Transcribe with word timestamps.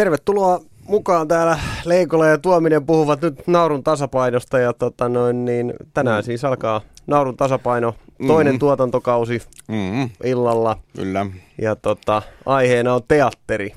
Tervetuloa 0.00 0.60
mukaan 0.88 1.28
täällä 1.28 1.58
Leikola 1.84 2.26
ja 2.26 2.38
Tuominen 2.38 2.86
puhuvat 2.86 3.22
nyt 3.22 3.46
naurun 3.46 3.84
tasapainosta 3.84 4.58
ja 4.58 4.72
tota 4.72 5.08
noin, 5.08 5.44
niin 5.44 5.74
tänään 5.94 6.22
mm. 6.22 6.24
siis 6.24 6.44
alkaa 6.44 6.80
naurun 7.06 7.36
tasapaino, 7.36 7.94
toinen 8.26 8.54
mm. 8.54 8.58
tuotantokausi 8.58 9.42
mm. 9.68 10.10
illalla. 10.24 10.76
Kyllä. 10.96 11.26
Ja 11.58 11.76
tota, 11.76 12.22
aiheena 12.46 12.94
on 12.94 13.00
teatteri. 13.08 13.72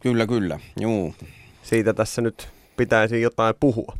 Kyllä, 0.00 0.26
kyllä, 0.26 0.60
juu. 0.80 1.14
Siitä 1.62 1.94
tässä 1.94 2.22
nyt 2.22 2.48
pitäisi 2.76 3.20
jotain 3.20 3.54
puhua. 3.60 3.96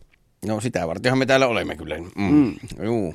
No 0.47 0.61
sitä 0.61 0.89
vartenhan 0.89 1.19
me 1.19 1.27
täällä 1.27 1.47
olemme 1.47 1.77
kyllä. 1.77 1.99
Mm. 1.99 2.35
Mm. 2.35 2.55
Juu. 2.83 3.15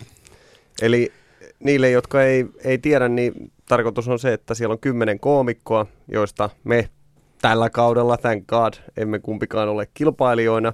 Eli 0.81 1.11
niille, 1.59 1.89
jotka 1.89 2.23
ei, 2.23 2.45
ei 2.63 2.77
tiedä, 2.77 3.07
niin 3.07 3.51
tarkoitus 3.67 4.07
on 4.07 4.19
se, 4.19 4.33
että 4.33 4.53
siellä 4.53 4.73
on 4.73 4.79
kymmenen 4.79 5.19
koomikkoa, 5.19 5.85
joista 6.07 6.49
me 6.63 6.89
tällä 7.41 7.69
kaudella, 7.69 8.17
thank 8.17 8.47
god, 8.47 8.73
emme 8.97 9.19
kumpikaan 9.19 9.69
ole 9.69 9.87
kilpailijoina. 9.93 10.73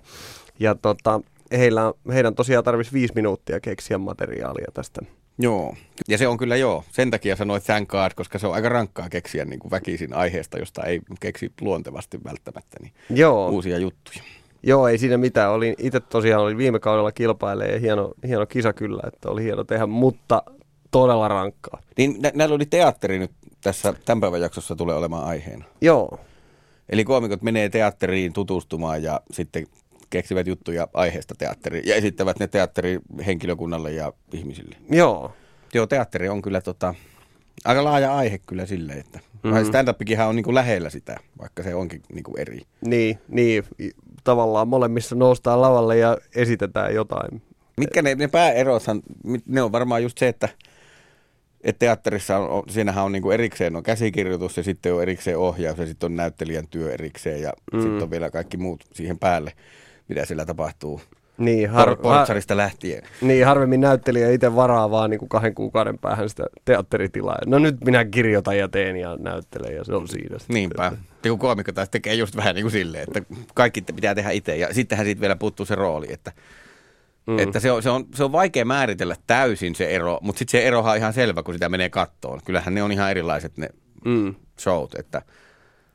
Ja 0.59 0.75
tota, 0.75 1.21
heillä, 1.51 1.93
heidän 2.13 2.35
tosiaan 2.35 2.63
tarvitsisi 2.63 2.93
viisi 2.93 3.13
minuuttia 3.15 3.59
keksiä 3.59 3.97
materiaalia 3.97 4.67
tästä. 4.73 5.01
Joo, 5.39 5.75
ja 6.07 6.17
se 6.17 6.27
on 6.27 6.37
kyllä 6.37 6.55
joo. 6.55 6.83
Sen 6.91 7.11
takia 7.11 7.35
sanoit 7.35 7.63
thank 7.63 7.89
god, 7.89 8.11
koska 8.15 8.39
se 8.39 8.47
on 8.47 8.53
aika 8.53 8.69
rankkaa 8.69 9.09
keksiä 9.09 9.45
niin 9.45 9.59
kuin 9.59 9.71
väkisin 9.71 10.13
aiheesta, 10.13 10.57
josta 10.57 10.83
ei 10.83 11.01
keksi 11.19 11.51
luontevasti 11.61 12.19
välttämättä 12.23 12.77
niin 12.81 12.93
joo. 13.09 13.49
uusia 13.49 13.77
juttuja. 13.77 14.23
Joo, 14.63 14.87
ei 14.87 14.97
siinä 14.97 15.17
mitään. 15.17 15.51
Olin, 15.51 15.75
itse 15.77 15.99
tosiaan 15.99 16.43
oli 16.43 16.57
viime 16.57 16.79
kaudella 16.79 17.11
kilpailee 17.11 17.71
ja 17.71 17.79
hieno, 17.79 18.11
hieno 18.27 18.45
kisa 18.45 18.73
kyllä, 18.73 19.01
että 19.07 19.29
oli 19.29 19.43
hieno 19.43 19.63
tehdä, 19.63 19.85
mutta 19.85 20.43
todella 20.91 21.27
rankkaa. 21.27 21.81
Niin 21.97 22.21
nä- 22.21 22.31
näillä 22.35 22.55
oli 22.55 22.65
teatteri 22.65 23.19
nyt 23.19 23.31
tässä 23.61 23.93
tämän 24.05 24.21
päivän 24.21 24.41
jaksossa 24.41 24.75
tulee 24.75 24.95
olemaan 24.95 25.25
aiheena. 25.25 25.65
Joo. 25.81 26.19
Eli 26.89 27.03
koomikot 27.03 27.41
menee 27.41 27.69
teatteriin 27.69 28.33
tutustumaan 28.33 29.03
ja 29.03 29.21
sitten 29.31 29.67
keksivät 30.09 30.47
juttuja 30.47 30.87
aiheesta 30.93 31.35
teatteriin 31.37 31.87
ja 31.87 31.95
esittävät 31.95 32.39
ne 32.39 32.47
teatterihenkilökunnalle 32.47 33.91
ja 33.91 34.13
ihmisille. 34.33 34.75
Joo. 34.89 35.33
Joo, 35.73 35.87
teatteri 35.87 36.29
on 36.29 36.41
kyllä 36.41 36.61
tota, 36.61 36.95
aika 37.65 37.83
laaja 37.83 38.15
aihe 38.15 38.37
kyllä 38.37 38.65
silleen, 38.65 38.99
että 38.99 39.19
mm-hmm. 39.43 39.65
stand-upikinhan 39.65 40.27
on 40.27 40.35
niin 40.35 40.43
kuin 40.43 40.55
lähellä 40.55 40.89
sitä, 40.89 41.17
vaikka 41.39 41.63
se 41.63 41.75
onkin 41.75 42.01
niin 42.13 42.23
kuin 42.23 42.39
eri. 42.39 42.61
Niin, 42.85 43.19
niin, 43.27 43.63
tavallaan 44.23 44.67
molemmissa 44.67 45.15
noustaan 45.15 45.61
lavalle 45.61 45.97
ja 45.97 46.17
esitetään 46.35 46.95
jotain. 46.95 47.41
Mitkä 47.77 48.01
ne, 48.01 48.15
ne 48.15 48.27
pääerothan, 48.27 49.01
ne 49.45 49.61
on 49.61 49.71
varmaan 49.71 50.03
just 50.03 50.17
se, 50.17 50.27
että– 50.27 50.49
että 51.63 51.79
teatterissa 51.79 52.37
on, 52.37 52.63
siinähän 52.69 53.03
on 53.03 53.11
niin 53.11 53.21
kuin 53.21 53.33
erikseen 53.33 53.75
on 53.75 53.83
käsikirjoitus 53.83 54.57
ja 54.57 54.63
sitten 54.63 54.93
on 54.93 55.01
erikseen 55.01 55.37
ohjaus 55.37 55.77
ja 55.77 55.85
sitten 55.85 56.07
on 56.07 56.15
näyttelijän 56.15 56.67
työ 56.67 56.93
erikseen 56.93 57.41
ja 57.41 57.53
mm. 57.73 57.81
sitten 57.81 58.03
on 58.03 58.11
vielä 58.11 58.29
kaikki 58.29 58.57
muut 58.57 58.83
siihen 58.93 59.19
päälle, 59.19 59.53
mitä 60.07 60.25
siellä 60.25 60.45
tapahtuu. 60.45 61.01
Niin, 61.37 61.69
har- 61.69 61.97
Portsarista 61.97 62.57
lähtien. 62.57 63.03
Niin, 63.21 63.45
harvemmin 63.45 63.81
näyttelijä 63.81 64.31
itse 64.31 64.55
varaa 64.55 64.91
vaan 64.91 65.09
niin 65.09 65.19
kuin 65.19 65.29
kahden 65.29 65.55
kuukauden 65.55 65.97
päähän 65.97 66.29
sitä 66.29 66.43
teatteritilaa. 66.65 67.37
No 67.45 67.59
nyt 67.59 67.83
minä 67.85 68.05
kirjoitan 68.05 68.57
ja 68.57 68.67
teen 68.67 68.95
ja 68.95 69.17
näyttelen 69.19 69.75
ja 69.75 69.83
se 69.83 69.93
on 69.95 70.07
siinä. 70.07 70.37
Niinpä. 70.47 70.91
Ja 71.23 71.29
kun 71.29 71.39
koomikko 71.39 71.71
taas 71.71 71.89
tekee 71.89 72.13
just 72.13 72.35
vähän 72.35 72.55
niin 72.55 72.63
kuin 72.63 72.71
silleen, 72.71 73.03
että 73.03 73.35
kaikki 73.53 73.81
pitää 73.81 74.15
tehdä 74.15 74.29
itse 74.29 74.57
ja 74.57 74.73
sittenhän 74.73 75.05
siitä 75.05 75.21
vielä 75.21 75.35
puuttuu 75.35 75.65
se 75.65 75.75
rooli, 75.75 76.07
että 76.09 76.31
Mm. 77.27 77.39
Että 77.39 77.59
se 77.59 77.71
on, 77.71 77.83
se, 77.83 77.89
on, 77.89 78.05
se 78.15 78.23
on 78.23 78.31
vaikea 78.31 78.65
määritellä 78.65 79.15
täysin 79.27 79.75
se 79.75 79.85
ero, 79.85 80.19
mutta 80.21 80.39
sitten 80.39 80.51
se 80.51 80.67
erohan 80.67 80.91
on 80.91 80.97
ihan 80.97 81.13
selvä, 81.13 81.43
kun 81.43 81.53
sitä 81.53 81.69
menee 81.69 81.89
kattoon. 81.89 82.39
Kyllähän 82.45 82.73
ne 82.73 82.83
on 82.83 82.91
ihan 82.91 83.11
erilaiset 83.11 83.57
ne 83.57 83.69
mm. 84.05 84.35
showt, 84.59 84.95
että 84.95 85.21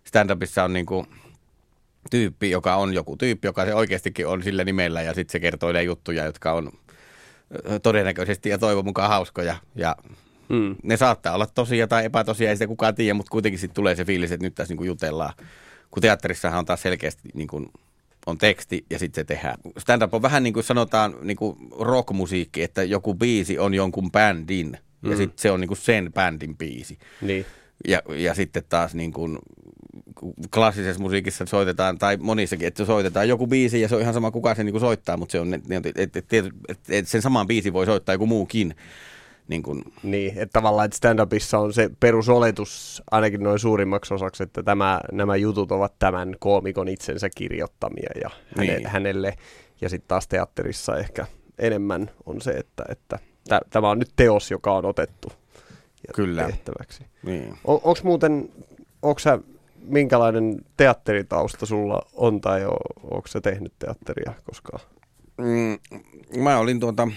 stand-upissa 0.05 0.65
on 0.65 0.73
niinku 0.73 1.07
tyyppi, 2.11 2.51
joka 2.51 2.77
on 2.77 2.95
joku 2.95 3.17
tyyppi, 3.17 3.49
joka 3.49 3.65
se 3.65 3.75
oikeastikin 3.75 4.27
on 4.27 4.43
sillä 4.43 4.65
nimellä 4.65 5.03
ja 5.03 5.15
sitten 5.15 5.33
se 5.33 5.41
kertoo 5.41 5.73
ne 5.73 5.83
juttuja, 5.83 6.25
jotka 6.25 6.53
on 6.53 6.73
todennäköisesti 7.83 8.49
ja 8.49 8.59
toivon 8.59 8.85
mukaan 8.85 9.09
hauskoja 9.09 9.57
ja 9.75 9.97
mm. 10.49 10.77
ne 10.83 10.97
saattaa 10.97 11.35
olla 11.35 11.47
tosia 11.47 11.87
tai 11.87 12.05
epätosia, 12.05 12.49
ei 12.49 12.57
sitä 12.57 12.67
kukaan 12.67 12.95
tiedä, 12.95 13.15
mutta 13.15 13.31
kuitenkin 13.31 13.59
sitten 13.59 13.75
tulee 13.75 13.97
se 13.97 14.05
fiilis, 14.05 14.33
että 14.33 14.47
nyt 14.47 14.55
tässä 14.55 14.73
niinku 14.73 14.85
jutellaan. 14.85 15.35
Kun 15.91 16.01
teatterissahan 16.01 16.59
on 16.59 16.65
taas 16.65 16.83
selkeästi 16.83 17.29
niinku 17.35 17.73
on 18.29 18.39
teksti 18.39 18.87
ja 18.91 18.99
sitten 18.99 19.21
se 19.21 19.25
tehdään. 19.25 19.59
Stand-up 19.79 20.15
on 20.15 20.23
vähän 20.23 20.43
niin 20.43 20.55
kuin 20.55 20.65
sanotaan 20.65 21.15
niin 21.23 21.37
kuin 21.37 21.57
rockmusiikki, 21.79 22.63
että 22.63 22.83
joku 22.83 23.15
biisi 23.15 23.59
on 23.59 23.75
jonkun 23.75 24.11
bändin 24.13 24.79
mm. 25.03 25.11
ja 25.11 25.17
sitten 25.17 25.39
se 25.39 25.51
on 25.51 25.61
niin 25.61 25.69
kuin 25.69 25.79
sen 25.79 26.13
bändin 26.13 26.57
biisi. 26.57 26.99
Niin. 27.21 27.47
Ja, 27.89 28.03
ja 28.09 28.35
sitten 28.35 28.63
taas 28.69 28.95
niin 28.95 29.13
kuin 29.13 29.39
klassisessa 30.55 31.03
musiikissa 31.03 31.47
soitetaan, 31.47 31.99
tai 31.99 32.17
monissakin, 32.17 32.69
että 32.69 32.85
soitetaan 32.85 33.29
joku 33.29 33.47
biisi 33.47 33.81
ja 33.81 33.89
se 33.89 33.95
on 33.95 34.01
ihan 34.01 34.15
sama 34.15 34.31
kuka 34.31 34.55
sen 34.55 34.67
niin 34.67 34.73
kuin 34.73 34.81
soittaa, 34.81 35.17
mutta 35.17 35.33
se 35.33 35.41
on, 35.41 35.55
että 35.55 35.75
et, 35.97 36.17
et, 36.17 36.33
et, 36.69 36.79
et 36.89 37.09
sen 37.09 37.23
saman 37.23 37.47
biisi 37.47 37.73
voi 37.73 37.87
soittaa 37.87 38.15
joku 38.15 38.27
muukin. 38.27 38.75
Niin, 39.49 39.63
kuin... 39.63 39.85
niin 40.03 40.33
että 40.39 40.53
tavallaan 40.53 40.87
että 40.87 40.97
stand-upissa 40.97 41.59
on 41.59 41.73
se 41.73 41.91
perusoletus 42.01 43.03
ainakin 43.11 43.43
noin 43.43 43.59
suurimmaksi 43.59 44.15
osaksi, 44.15 44.43
että 44.43 44.63
tämä, 44.63 45.01
nämä 45.13 45.37
jutut 45.37 45.73
ovat 45.73 45.93
tämän 45.99 46.37
koomikon 46.39 46.89
itsensä 46.89 47.29
kirjoittamia 47.37 48.11
ja 48.23 48.31
häne, 48.57 48.77
niin. 48.77 48.87
hänelle. 48.87 49.35
Ja 49.81 49.89
sitten 49.89 50.09
taas 50.09 50.29
teatterissa 50.29 50.97
ehkä 50.97 51.27
enemmän 51.59 52.11
on 52.27 52.41
se, 52.41 52.51
että, 52.51 52.85
että 52.89 53.19
t- 53.49 53.71
tämä 53.71 53.91
on 53.91 53.99
nyt 53.99 54.13
teos, 54.17 54.51
joka 54.51 54.73
on 54.73 54.85
otettu 54.85 55.29
Kyllä. 56.15 56.45
tehtäväksi. 56.45 57.05
Niin. 57.23 57.59
On, 57.65 57.75
onko 57.75 58.01
muuten, 58.03 58.51
onko 59.03 59.19
sä, 59.19 59.39
minkälainen 59.81 60.61
teatteritausta 60.77 61.67
sulla 61.67 62.07
on 62.15 62.41
tai 62.41 62.65
onko 63.03 63.27
sä 63.29 63.41
tehnyt 63.41 63.73
teatteria 63.79 64.33
koskaan? 64.45 64.81
Mm, 65.39 65.79
mä 66.43 66.59
olin 66.59 66.81
tuota, 66.81 67.09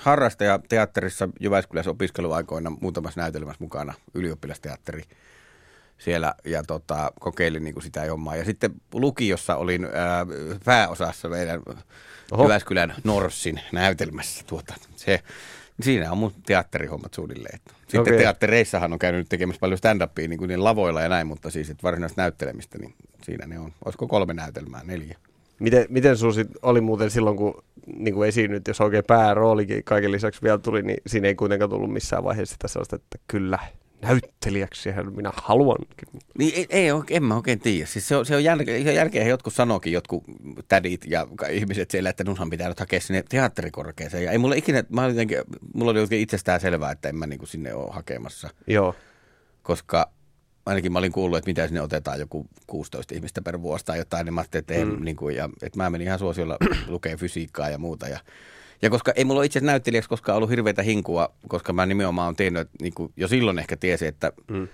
harrastaja 0.00 0.60
teatterissa 0.68 1.28
Jyväskylässä 1.40 1.90
opiskeluaikoina 1.90 2.70
muutamassa 2.80 3.20
näytelmässä 3.20 3.64
mukana, 3.64 3.94
ylioppilasteatteri 4.14 5.02
siellä 5.98 6.34
ja 6.44 6.62
tota, 6.62 7.12
kokeilin 7.20 7.64
niin 7.64 7.74
kuin 7.74 7.84
sitä 7.84 8.00
hommaa. 8.10 8.36
Ja 8.36 8.44
sitten 8.44 8.70
lukiossa 8.94 9.56
olin 9.56 9.84
ää, 9.84 10.26
pääosassa 10.64 11.28
meidän 11.28 11.62
Oho. 12.32 12.42
Jyväskylän 12.42 12.94
Norssin 13.04 13.60
näytelmässä. 13.72 14.44
Tuota, 14.46 14.74
se, 14.96 15.20
siinä 15.80 16.12
on 16.12 16.18
mun 16.18 16.34
teatterihommat 16.46 17.14
suunnilleen. 17.14 17.60
Sitten 17.80 18.00
okay. 18.00 18.16
teattereissahan 18.16 18.92
on 18.92 18.98
käynyt 18.98 19.28
tekemässä 19.28 19.60
paljon 19.60 19.78
stand-upia 19.78 20.28
niin 20.28 20.38
kuin 20.38 20.48
niin 20.48 20.64
lavoilla 20.64 21.00
ja 21.00 21.08
näin, 21.08 21.26
mutta 21.26 21.50
siis 21.50 21.70
että 21.70 21.82
varsinaista 21.82 22.22
näyttelemistä, 22.22 22.78
niin 22.78 22.94
siinä 23.22 23.46
ne 23.46 23.58
on. 23.58 23.72
Olisiko 23.84 24.08
kolme 24.08 24.34
näytelmää, 24.34 24.80
neljä? 24.84 25.18
Miten, 25.58 25.86
miten 25.88 26.16
sun 26.16 26.34
sit 26.34 26.48
oli 26.62 26.80
muuten 26.80 27.10
silloin, 27.10 27.36
kun 27.36 27.64
niin 27.96 28.14
kuin 28.14 28.28
esiinnyt, 28.28 28.68
jos 28.68 28.80
oikein 28.80 29.04
pääroolikin 29.06 29.84
kaiken 29.84 30.12
lisäksi 30.12 30.42
vielä 30.42 30.58
tuli, 30.58 30.82
niin 30.82 30.98
siinä 31.06 31.28
ei 31.28 31.34
kuitenkaan 31.34 31.70
tullut 31.70 31.92
missään 31.92 32.24
vaiheessa 32.24 32.52
sitä 32.52 32.68
sellaista, 32.68 32.96
että 32.96 33.18
kyllä, 33.28 33.58
näyttelijäksi 34.02 34.90
minä 35.16 35.32
haluankin. 35.34 36.08
Niin 36.38 36.52
ei, 36.54 36.66
ei 36.70 36.88
en 37.10 37.24
mä 37.24 37.36
oikein 37.36 37.60
tiedä. 37.60 37.86
Siis 37.86 38.08
se 38.08 38.16
on, 38.16 38.26
se 38.26 38.36
on 38.36 38.44
jälkeen, 38.44 38.82
se 38.82 38.92
jälkeen 38.92 39.28
jotkut 39.28 39.54
sanokin, 39.54 39.92
jotkut 39.92 40.24
tädit 40.68 41.04
ja 41.06 41.26
ihmiset 41.50 41.90
siellä, 41.90 42.10
että 42.10 42.24
nunhan 42.24 42.50
pitää 42.50 42.68
nyt 42.68 42.80
hakea 42.80 43.00
sinne 43.00 43.24
teatterikorkeeseen. 43.28 44.24
Ja 44.24 44.30
ei 44.30 44.38
mulla 44.38 44.54
ikinä, 44.54 44.84
mä 44.88 45.06
jotenkin, 45.06 45.38
mulla 45.74 45.90
oli 45.90 46.00
oikein 46.00 46.22
itsestään 46.22 46.60
selvää, 46.60 46.90
että 46.90 47.08
en 47.08 47.16
mä 47.16 47.26
niin 47.26 47.38
kuin 47.38 47.48
sinne 47.48 47.74
ole 47.74 47.92
hakemassa. 47.92 48.50
Joo. 48.66 48.94
Koska 49.62 50.10
ainakin 50.68 50.92
mä 50.92 50.98
olin 50.98 51.12
kuullut, 51.12 51.38
että 51.38 51.50
mitä 51.50 51.66
sinne 51.66 51.82
otetaan 51.82 52.20
joku 52.20 52.46
16 52.66 53.14
ihmistä 53.14 53.42
per 53.42 53.62
vuosi 53.62 53.84
tai 53.84 53.98
jotain, 53.98 54.24
niin 54.24 54.34
mä 54.34 54.40
ajattelin, 54.40 54.64
että, 54.68 54.84
mm. 54.84 55.04
niin 55.04 55.16
kuin, 55.16 55.36
ja, 55.36 55.48
että 55.62 55.76
mä 55.76 55.90
menin 55.90 56.06
ihan 56.06 56.18
suosiolla 56.18 56.56
lukee 56.86 57.16
fysiikkaa 57.16 57.70
ja 57.70 57.78
muuta. 57.78 58.08
Ja, 58.08 58.18
ja 58.82 58.90
koska 58.90 59.12
ei 59.16 59.24
mulla 59.24 59.42
itse 59.42 59.60
näyttelijäksi 59.60 60.08
koskaan 60.08 60.36
ollut 60.36 60.50
hirveätä 60.50 60.82
hinkua, 60.82 61.34
koska 61.48 61.72
mä 61.72 61.86
nimenomaan 61.86 62.26
olen 62.26 62.36
tehnyt, 62.36 62.60
että 62.60 62.76
niin 62.82 62.94
kuin, 62.94 63.12
jo 63.16 63.28
silloin 63.28 63.58
ehkä 63.58 63.76
tiesi, 63.76 64.06
että 64.06 64.32
mm 64.50 64.68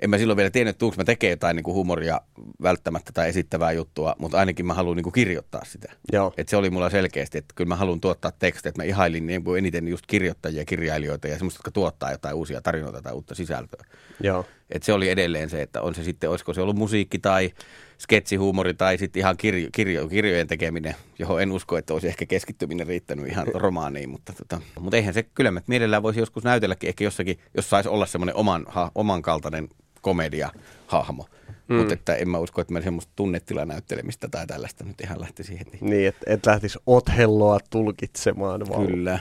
en 0.00 0.10
mä 0.10 0.18
silloin 0.18 0.36
vielä 0.36 0.50
tiennyt, 0.50 0.82
että 0.82 0.96
mä 0.96 1.04
tekee 1.04 1.30
jotain 1.30 1.56
niin 1.56 1.64
kuin 1.64 1.74
humoria 1.74 2.20
välttämättä 2.62 3.12
tai 3.12 3.28
esittävää 3.28 3.72
juttua, 3.72 4.16
mutta 4.18 4.38
ainakin 4.38 4.66
mä 4.66 4.74
haluan 4.74 4.96
niin 4.96 5.04
kuin 5.04 5.12
kirjoittaa 5.12 5.64
sitä. 5.64 5.92
Joo. 6.12 6.34
Et 6.36 6.48
se 6.48 6.56
oli 6.56 6.70
mulla 6.70 6.90
selkeästi, 6.90 7.38
että 7.38 7.54
kyllä 7.54 7.68
mä 7.68 7.76
haluan 7.76 8.00
tuottaa 8.00 8.32
tekstejä, 8.38 8.70
että 8.70 8.80
mä 8.82 8.84
ihailin 8.84 9.26
niin 9.26 9.44
kuin 9.44 9.58
eniten 9.58 9.88
just 9.88 10.06
kirjoittajia, 10.06 10.64
kirjailijoita 10.64 11.28
ja 11.28 11.34
semmoista, 11.34 11.58
jotka 11.58 11.70
tuottaa 11.70 12.12
jotain 12.12 12.36
uusia 12.36 12.60
tarinoita 12.60 13.02
tai 13.02 13.12
uutta 13.12 13.34
sisältöä. 13.34 13.84
Joo. 14.20 14.44
Et 14.70 14.82
se 14.82 14.92
oli 14.92 15.08
edelleen 15.08 15.50
se, 15.50 15.62
että 15.62 15.82
on 15.82 15.94
se 15.94 16.04
sitten, 16.04 16.30
olisiko 16.30 16.54
se 16.54 16.60
ollut 16.60 16.76
musiikki 16.76 17.18
tai 17.18 17.50
sketsihuumori 17.98 18.74
tai 18.74 18.98
sitten 18.98 19.20
ihan 19.20 19.36
kirjo, 19.36 19.68
kirjo, 19.72 20.08
kirjojen 20.08 20.46
tekeminen, 20.46 20.94
johon 21.18 21.42
en 21.42 21.52
usko, 21.52 21.78
että 21.78 21.92
olisi 21.92 22.08
ehkä 22.08 22.26
keskittyminen 22.26 22.86
riittänyt 22.86 23.26
ihan 23.26 23.46
romaaniin, 23.54 24.10
mutta, 24.10 24.32
tota, 24.32 24.60
mutta 24.80 24.96
eihän 24.96 25.14
se 25.14 25.22
kyllä, 25.22 25.48
että 25.48 25.62
mielellään 25.66 26.02
voisi 26.02 26.20
joskus 26.20 26.44
näytelläkin 26.44 26.88
ehkä 26.88 27.04
jossakin, 27.04 27.38
jos 27.56 27.70
saisi 27.70 27.88
olla 27.88 28.06
semmoinen 28.06 28.36
oman, 28.36 28.64
ha, 28.68 28.90
oman 28.94 29.22
kaltainen 29.22 29.68
komedia-hahmo. 30.00 31.26
Mm. 31.68 31.76
Mutta 31.76 31.94
että 31.94 32.14
en 32.14 32.28
mä 32.28 32.38
usko, 32.38 32.60
että 32.60 32.72
mä 32.72 32.80
semmoista 32.80 33.12
tunnetilanäyttelemistä 33.16 34.28
tai 34.28 34.46
tällaista 34.46 34.84
nyt 34.84 35.00
ihan 35.00 35.20
lähtisi 35.20 35.58
heti. 35.58 35.78
Niin, 35.80 36.08
että 36.08 36.20
et 36.26 36.46
lähtisi 36.46 36.78
Othelloa 36.86 37.58
tulkitsemaan 37.70 38.68
vaan. 38.68 38.86
Kyllä. 38.86 39.18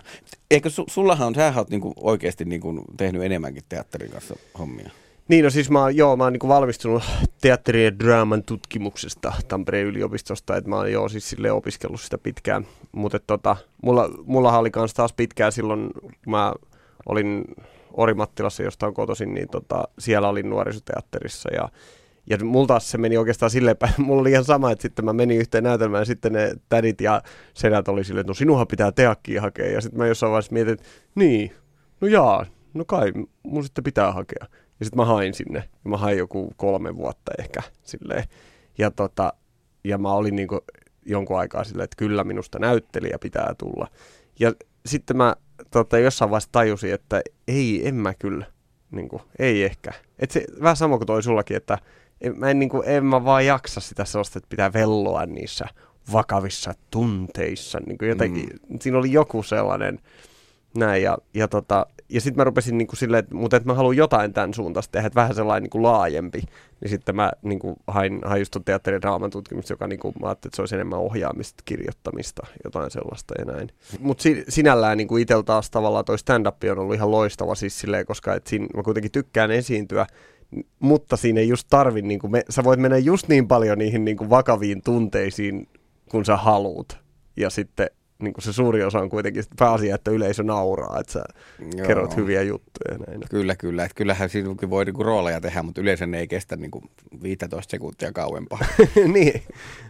Eikö 0.51 0.69
su, 0.69 0.85
sullahan 0.89 1.27
on, 1.27 1.35
sähän 1.35 1.57
oot 1.57 1.69
niinku 1.69 1.93
oikeasti 1.95 2.45
niinku 2.45 2.85
tehnyt 2.97 3.23
enemmänkin 3.23 3.63
teatterin 3.69 4.11
kanssa 4.11 4.35
hommia? 4.59 4.89
Niin, 5.29 5.43
no 5.43 5.49
siis 5.49 5.69
mä, 5.69 5.81
oon- 5.81 5.95
joo, 5.95 6.15
mä 6.15 6.23
oon 6.23 6.33
niin 6.33 6.47
valmistunut 6.49 7.03
teatterin 7.41 7.85
ja 7.85 7.99
draaman 7.99 8.43
tutkimuksesta 8.43 9.33
Tampereen 9.47 9.87
yliopistosta, 9.87 10.57
että 10.57 10.69
mä 10.69 10.75
oon 10.75 10.91
joo 10.91 11.09
siis 11.09 11.29
sille 11.29 11.51
opiskellut 11.51 12.01
sitä 12.01 12.17
pitkään. 12.17 12.65
Mutta 12.91 13.19
tota, 13.27 13.55
mulla, 13.83 14.09
mullahan 14.25 14.59
oli 14.59 14.71
kans 14.71 14.93
taas 14.93 15.13
pitkään 15.13 15.51
silloin, 15.51 15.89
kun 16.01 16.11
mä 16.27 16.53
olin 17.05 17.45
Orimattilassa, 17.93 18.63
josta 18.63 18.87
on 18.87 18.93
kotoisin, 18.93 19.33
niin 19.33 19.49
tota, 19.49 19.87
siellä 19.99 20.29
olin 20.29 20.49
nuorisoteatterissa 20.49 21.53
ja 21.53 21.69
ja 22.29 22.37
mulla 22.45 22.67
taas 22.67 22.91
se 22.91 22.97
meni 22.97 23.17
oikeastaan 23.17 23.49
silleen 23.49 23.77
päin, 23.77 23.93
mulla 24.05 24.21
oli 24.21 24.31
ihan 24.31 24.43
sama, 24.43 24.71
että 24.71 24.81
sitten 24.81 25.05
mä 25.05 25.13
menin 25.13 25.39
yhteen 25.39 25.63
näytelmään 25.63 26.01
ja 26.01 26.05
sitten 26.05 26.33
ne 26.33 26.53
tädit 26.69 27.01
ja 27.01 27.21
sedät 27.53 27.87
oli 27.87 28.03
silleen, 28.03 28.21
että 28.21 28.29
no 28.29 28.33
sinuhan 28.33 28.67
pitää 28.67 28.91
teakkiin 28.91 29.41
hakea. 29.41 29.71
Ja 29.71 29.81
sitten 29.81 29.97
mä 29.97 30.07
jossain 30.07 30.31
vaiheessa 30.31 30.53
mietin, 30.53 30.73
että 30.73 30.85
niin, 31.15 31.51
no 32.01 32.07
jaa, 32.07 32.45
no 32.73 32.85
kai 32.85 33.13
mun 33.43 33.63
sitten 33.63 33.83
pitää 33.83 34.11
hakea. 34.11 34.45
Ja 34.79 34.85
sitten 34.85 34.97
mä 34.97 35.05
hain 35.05 35.33
sinne. 35.33 35.59
Ja 35.59 35.89
mä 35.89 35.97
hain 35.97 36.17
joku 36.17 36.53
kolme 36.57 36.95
vuotta 36.95 37.31
ehkä 37.39 37.61
silleen. 37.83 38.23
Ja, 38.77 38.91
tota, 38.91 39.33
ja 39.83 39.97
mä 39.97 40.13
olin 40.13 40.35
niinku 40.35 40.59
jonkun 41.05 41.39
aikaa 41.39 41.63
silleen, 41.63 41.83
että 41.83 41.97
kyllä 41.97 42.23
minusta 42.23 42.59
näyttelijä 42.59 43.17
pitää 43.21 43.55
tulla. 43.57 43.87
Ja 44.39 44.53
sitten 44.85 45.17
mä 45.17 45.35
tota, 45.71 45.97
jossain 45.97 46.31
vaiheessa 46.31 46.49
tajusin, 46.51 46.93
että 46.93 47.21
ei, 47.47 47.87
en 47.87 47.95
mä 47.95 48.13
kyllä. 48.13 48.45
Niinku, 48.91 49.21
ei 49.39 49.63
ehkä. 49.63 49.91
Et 50.19 50.31
se, 50.31 50.45
vähän 50.61 50.75
sama 50.75 50.97
kuin 50.97 51.07
toi 51.07 51.23
sullakin, 51.23 51.57
että 51.57 51.77
en, 52.21 52.39
mä 52.39 52.49
en, 52.49 52.59
niinku, 52.59 52.83
en 52.85 53.05
mä 53.05 53.25
vaan 53.25 53.45
jaksa 53.45 53.79
sitä 53.81 54.05
sellaista, 54.05 54.39
että 54.39 54.49
pitää 54.49 54.73
velloa 54.73 55.25
niissä 55.25 55.65
vakavissa 56.13 56.73
tunteissa. 56.91 57.79
Niinku 57.85 58.05
jotenkin, 58.05 58.49
mm. 58.69 58.79
Siinä 58.81 58.97
oli 58.97 59.11
joku 59.11 59.43
sellainen 59.43 59.99
näin. 60.77 61.03
Ja, 61.03 61.17
ja, 61.33 61.47
tota, 61.47 61.85
ja 62.09 62.21
sitten 62.21 62.41
mä 62.41 62.43
rupesin 62.43 62.77
niinku 62.77 62.95
silleen, 62.95 63.19
että, 63.19 63.35
mutta 63.35 63.57
että 63.57 63.69
mä 63.69 63.73
haluan 63.73 63.97
jotain 63.97 64.33
tämän 64.33 64.53
suuntaista 64.53 64.91
tehdä, 64.91 65.07
että 65.07 65.21
vähän 65.21 65.35
sellainen 65.35 65.63
niinku 65.63 65.83
laajempi. 65.83 66.41
Niin 66.81 66.89
sitten 66.89 67.15
mä 67.15 67.31
niinku 67.41 67.75
hain, 67.87 68.21
hain 68.25 68.39
just 68.39 68.57
teatterin 68.65 68.95
ja 68.95 69.01
draaman 69.01 69.29
tutkimusta, 69.29 69.73
joka 69.73 69.87
niinku, 69.87 70.13
mä 70.21 70.27
ajattelin, 70.27 70.49
että 70.49 70.55
se 70.55 70.61
olisi 70.61 70.75
enemmän 70.75 70.99
ohjaamista, 70.99 71.63
kirjoittamista, 71.65 72.47
jotain 72.63 72.91
sellaista 72.91 73.33
ja 73.39 73.45
näin. 73.45 73.69
Mutta 73.99 74.21
si, 74.21 74.43
sinällään 74.49 74.97
niinku 74.97 75.17
itsellä 75.17 75.43
taas 75.43 75.69
tavallaan 75.69 76.05
toi 76.05 76.19
stand-up 76.19 76.63
on 76.71 76.79
ollut 76.79 76.95
ihan 76.95 77.11
loistava 77.11 77.55
siis 77.55 77.79
silleen, 77.79 78.05
koska 78.05 78.33
et 78.33 78.47
siinä, 78.47 78.67
mä 78.75 78.83
kuitenkin 78.83 79.11
tykkään 79.11 79.51
esiintyä, 79.51 80.07
mutta 80.79 81.17
siinä 81.17 81.39
ei 81.39 81.47
just 81.47 81.67
tarvi, 81.69 82.01
niin 82.01 82.19
kuin 82.19 82.31
me, 82.31 82.43
sä 82.49 82.63
voit 82.63 82.79
mennä 82.79 82.97
just 82.97 83.27
niin 83.27 83.47
paljon 83.47 83.77
niihin 83.77 84.05
niin 84.05 84.17
kuin 84.17 84.29
vakaviin 84.29 84.81
tunteisiin, 84.81 85.67
kun 86.11 86.25
sä 86.25 86.37
haluut. 86.37 86.97
Ja 87.37 87.49
sitten 87.49 87.89
niin 88.21 88.33
kuin 88.33 88.43
se 88.43 88.53
suuri 88.53 88.83
osa 88.83 88.99
on 88.99 89.09
kuitenkin 89.09 89.43
pääasia, 89.59 89.95
että 89.95 90.11
yleisö 90.11 90.43
nauraa, 90.43 90.99
että 90.99 91.11
sä 91.11 91.23
Joo. 91.75 91.87
kerrot 91.87 92.15
hyviä 92.15 92.41
juttuja. 92.41 92.93
ja 92.93 92.97
Näin. 93.07 93.21
Kyllä, 93.29 93.55
kyllä. 93.55 93.83
Että 93.83 93.95
kyllähän 93.95 94.29
siinäkin 94.29 94.69
voi 94.69 94.85
niinku 94.85 95.03
rooleja 95.03 95.41
tehdä, 95.41 95.63
mutta 95.63 95.81
yleensä 95.81 96.05
ne 96.05 96.19
ei 96.19 96.27
kestä 96.27 96.55
niinku 96.55 96.81
15 97.23 97.71
sekuntia 97.71 98.11
kauempaa. 98.11 98.59
niin, 99.13 99.41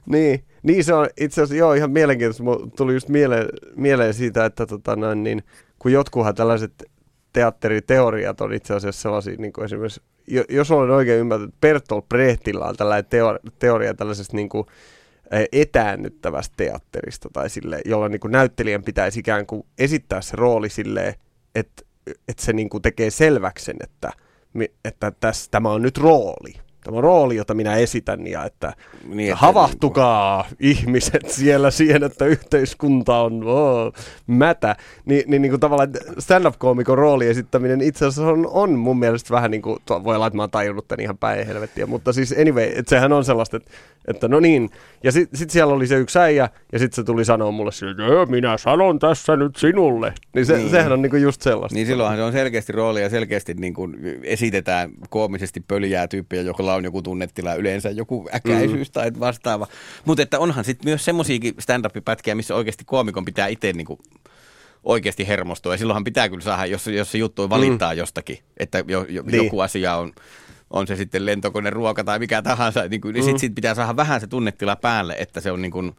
niin, 0.05 0.43
niin, 0.63 0.83
se 0.83 0.93
on 0.93 1.07
itse 1.19 1.41
asiassa 1.41 1.55
joo, 1.55 1.73
ihan 1.73 1.91
mielenkiintoista. 1.91 2.43
Mulla 2.43 2.67
tuli 2.77 2.93
just 2.93 3.09
mieleen, 3.09 3.47
mieleen 3.75 4.13
siitä, 4.13 4.45
että 4.45 4.65
tota, 4.65 4.95
noin, 4.95 5.23
niin, 5.23 5.43
kun 5.79 5.91
jotkuhan 5.91 6.35
tällaiset 6.35 6.89
teatteriteoriat 7.33 8.41
on 8.41 8.53
itse 8.53 8.73
asiassa 8.73 9.01
sellaisia, 9.01 9.35
niin 9.37 9.53
kuin 9.53 9.65
esimerkiksi, 9.65 10.01
jo- 10.27 10.45
jos 10.49 10.71
olen 10.71 10.89
oikein 10.91 11.19
ymmärtänyt, 11.19 11.55
Bertolt 11.61 12.09
Brechtillä 12.09 12.65
on 12.65 12.75
tällainen 12.75 13.09
teoria, 13.09 13.51
teoria 13.59 13.93
tällaisesta 13.93 14.35
niin 14.35 14.49
kuin, 14.49 14.65
etäännyttävästä 15.51 16.53
teatterista, 16.57 17.29
tai 17.33 17.49
sille, 17.49 17.81
jolla 17.85 18.09
niin 18.09 18.19
kuin 18.19 18.31
näyttelijän 18.31 18.83
pitäisi 18.83 19.19
ikään 19.19 19.45
kuin 19.45 19.63
esittää 19.77 20.21
se 20.21 20.35
rooli 20.35 20.69
silleen, 20.69 21.13
että, 21.55 21.83
että 22.27 22.43
se 22.43 22.53
niin 22.53 22.69
kuin 22.69 22.81
tekee 22.81 23.09
selväksi 23.09 23.71
että, 23.83 24.11
että 24.85 25.11
tässä, 25.19 25.51
tämä 25.51 25.69
on 25.69 25.81
nyt 25.81 25.97
rooli. 25.97 26.53
Tämä 26.83 26.97
on 26.97 27.03
rooli, 27.03 27.35
jota 27.35 27.53
minä 27.53 27.75
esitän, 27.75 28.27
ja 28.27 28.45
että 28.45 28.73
Niin, 29.03 29.17
niin, 29.17 29.29
että 29.31 29.45
havahtukaa 29.45 30.45
ihmiset 30.59 31.29
siellä 31.29 31.71
siihen, 31.71 32.03
että 32.03 32.25
yhteiskunta 32.25 33.19
on 33.19 33.43
oh, 33.47 33.93
mätä. 34.27 34.75
Ni, 35.05 35.23
niin, 35.27 35.41
niin 35.41 35.51
kuin 35.51 35.59
tavallaan 35.59 35.89
stand-up-koomikon 36.19 36.97
rooli 36.97 37.27
esittäminen 37.27 37.81
itse 37.81 38.05
asiassa 38.05 38.31
on, 38.31 38.47
on 38.51 38.71
mun 38.71 38.99
mielestä 38.99 39.33
vähän 39.33 39.51
niin 39.51 39.61
kuin, 39.61 39.79
voi 40.03 40.15
olla, 40.15 40.27
että 40.27 40.37
mä 40.37 40.43
oon 40.43 40.51
tajunnut 40.51 40.87
tämän 40.87 41.03
ihan 41.03 41.17
päin 41.17 41.47
helvettiä, 41.47 41.85
mutta 41.85 42.13
siis 42.13 42.35
anyway, 42.41 42.71
että 42.75 42.89
sehän 42.89 43.13
on 43.13 43.25
sellaista, 43.25 43.57
että, 43.57 43.71
että 44.07 44.27
no 44.27 44.39
niin, 44.39 44.69
ja 45.03 45.11
sitten 45.11 45.39
sit 45.39 45.49
siellä 45.49 45.73
oli 45.73 45.87
se 45.87 45.95
yksi 45.95 46.19
äijä, 46.19 46.49
ja 46.73 46.79
sitten 46.79 46.95
se 46.95 47.03
tuli 47.03 47.25
sanoa 47.25 47.51
mulle 47.51 47.71
että 47.91 48.03
"Joo, 48.03 48.25
minä 48.25 48.57
sanon 48.57 48.99
tässä 48.99 49.35
nyt 49.35 49.55
sinulle. 49.55 50.13
Niin, 50.33 50.45
se, 50.45 50.53
Niin. 50.53 50.61
niin. 50.61 50.71
sehän 50.71 50.91
on 50.91 51.01
niin 51.01 51.09
kuin 51.09 51.21
just 51.21 51.41
sellaista. 51.41 51.75
Niin 51.75 51.87
silloinhan 51.87 52.17
se 52.17 52.23
on 52.23 52.31
selkeästi 52.31 52.71
rooli 52.73 53.01
ja 53.01 53.09
selkeästi 53.09 53.53
niin 53.53 53.73
kuin 53.73 53.95
esitetään 54.23 54.89
koomisesti 55.09 55.63
pöljää 55.67 56.07
tyyppiä, 56.07 56.41
jolla 56.69 56.77
on 56.77 56.83
joku 56.83 57.01
tunnetila, 57.01 57.53
yleensä 57.53 57.89
joku 57.89 58.29
äkäisyys 58.35 58.87
mm. 58.87 58.91
tai 58.93 59.11
vastaava. 59.19 59.67
Mutta 60.05 60.21
että 60.23 60.39
onhan 60.39 60.65
sitten 60.65 60.89
myös 60.89 61.05
semmoisiakin 61.05 61.53
stand-up-pätkiä, 61.59 62.35
missä 62.35 62.55
oikeasti 62.55 62.83
koomikon 62.85 63.25
pitää 63.25 63.47
itse 63.47 63.73
niin 63.73 63.87
kuin 63.87 63.99
oikeasti 64.83 65.27
hermostua. 65.27 65.73
Ja 65.73 65.77
silloinhan 65.77 66.03
pitää 66.03 66.29
kyllä 66.29 66.41
saada, 66.41 66.65
jos, 66.65 66.87
jos 66.87 67.11
se 67.11 67.17
juttu 67.17 67.49
valittaa 67.49 67.93
mm. 67.93 67.97
jostakin, 67.97 68.37
että 68.57 68.83
jo, 68.87 69.05
jo, 69.09 69.23
Niin. 69.23 69.43
joku 69.43 69.59
asia 69.59 69.95
on, 69.95 70.13
on 70.69 70.87
se 70.87 70.95
sitten 70.95 71.25
lentokone, 71.25 71.69
ruoka 71.69 72.03
tai 72.03 72.19
mikä 72.19 72.41
tahansa, 72.41 72.87
niin, 72.87 73.01
kuin, 73.01 73.13
niin 73.13 73.23
Mm. 73.23 73.25
sitten 73.25 73.39
sit 73.39 73.55
pitää 73.55 73.75
saada 73.75 73.95
vähän 73.95 74.21
se 74.21 74.27
tunnetila 74.27 74.75
päälle, 74.75 75.15
että 75.19 75.41
se 75.41 75.51
on 75.51 75.61
niin 75.61 75.71
kuin, 75.71 75.95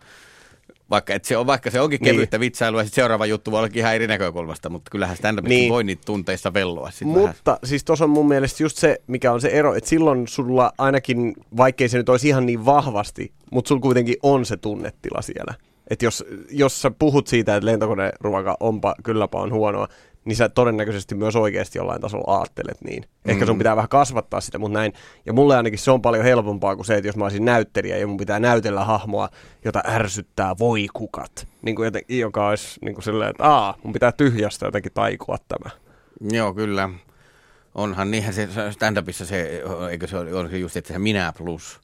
vaikka, 0.91 1.15
että 1.15 1.29
se 1.29 1.37
on, 1.37 1.47
vaikka 1.47 1.71
se 1.71 1.81
onkin 1.81 1.99
Niin. 2.03 2.15
kevyttä 2.15 2.41
vitsailua, 2.41 2.81
ja 2.81 2.85
sit 2.85 2.95
seuraava 2.95 3.27
juttu 3.27 3.51
voi 3.51 3.59
ollakin 3.59 3.81
ihan 3.81 3.95
eri 3.95 4.07
näkökulmasta, 4.07 4.71
mutta 4.71 4.91
kyllähän 4.91 5.17
stand 5.17 5.39
niin. 5.39 5.49
Niin. 5.49 5.73
voi 5.73 5.85
niitä 5.85 6.03
tunteissa 6.07 6.55
velloa. 6.55 6.91
Sit 6.91 7.09
vähän. 7.09 7.21
Mutta 7.23 7.59
siis 7.65 7.85
tuossa 7.85 8.05
on 8.05 8.11
mun 8.11 8.29
mielestä 8.29 8.63
just 8.63 8.77
se, 8.77 9.01
mikä 9.07 9.33
on 9.33 9.41
se 9.41 9.49
ero, 9.49 9.75
että 9.75 9.91
silloin 9.91 10.29
sulla 10.29 10.73
ainakin, 10.79 11.35
vaikkei 11.57 11.89
se 11.89 11.99
nyt 11.99 12.09
olisi 12.09 12.29
ihan 12.29 12.47
niin 12.47 12.65
vahvasti, 12.65 13.33
mutta 13.53 13.69
sulla 13.69 13.81
kuitenkin 13.81 14.17
on 14.23 14.47
se 14.47 14.57
tunnetila 14.57 15.23
siellä. 15.23 15.55
Että 15.91 16.05
jos, 16.05 16.25
jos 16.51 16.83
sä 16.83 16.91
puhut 16.99 17.27
siitä, 17.27 17.57
että 17.57 17.67
lentokoneruoka 17.67 18.57
onpa, 18.61 18.95
kylläpä 19.03 19.39
on 19.39 19.53
huonoa, 19.53 19.89
niin 20.31 20.37
sä 20.37 20.49
todennäköisesti 20.49 21.15
myös 21.15 21.37
oikeasti 21.37 21.79
jollain 21.79 22.01
tasolla 22.01 22.37
ajattelet 22.39 22.77
niin. 22.85 23.05
Ehkä 23.25 23.47
sun 23.47 23.55
Mm. 23.57 23.59
pitää 23.59 23.77
vähän 23.77 23.89
kasvattaa 23.89 24.41
sitä, 24.41 24.59
mutta 24.59 24.79
näin. 24.79 24.93
Ja 25.27 25.33
mulle 25.33 25.57
ainakin 25.57 25.79
se 25.79 25.91
on 25.91 26.03
paljon 26.03 26.25
helpompaa 26.25 26.77
kuin 26.77 26.87
se, 26.87 26.95
että 26.97 27.09
jos 27.09 27.17
mä 27.17 27.25
olisin 27.25 27.45
näyttelijä 27.45 27.97
ja 27.97 28.07
mun 28.07 28.17
pitää 28.17 28.41
näytellä 28.41 28.85
hahmoa, 28.85 29.29
jota 29.65 29.83
ärsyttää 29.87 30.55
voikukat. 30.59 31.49
Niin 31.63 31.77
kuin 31.77 31.85
joten, 31.85 32.03
joka 32.09 32.49
olisi 32.49 32.79
niin 32.85 32.95
kuin 32.95 33.05
silleen, 33.05 33.31
että 33.31 33.45
aa, 33.45 33.75
mun 33.83 33.93
pitää 33.93 34.13
tyhjästä 34.13 34.67
jotenkin 34.67 34.93
taikua 34.93 35.37
tämä. 35.49 35.71
Joo, 36.33 36.55
kyllä. 36.55 36.89
Onhan 37.75 38.11
niinhän 38.11 38.35
se 38.35 38.47
se 38.47 38.71
stand-upissa 38.71 39.25
se, 39.25 39.63
eikö 39.91 40.07
se 40.07 40.19
ole, 40.19 40.35
on 40.35 40.51
se 40.51 40.59
just, 40.59 40.77
että 40.77 40.93
se 40.93 40.99
minä 40.99 41.33
plus. 41.39 41.81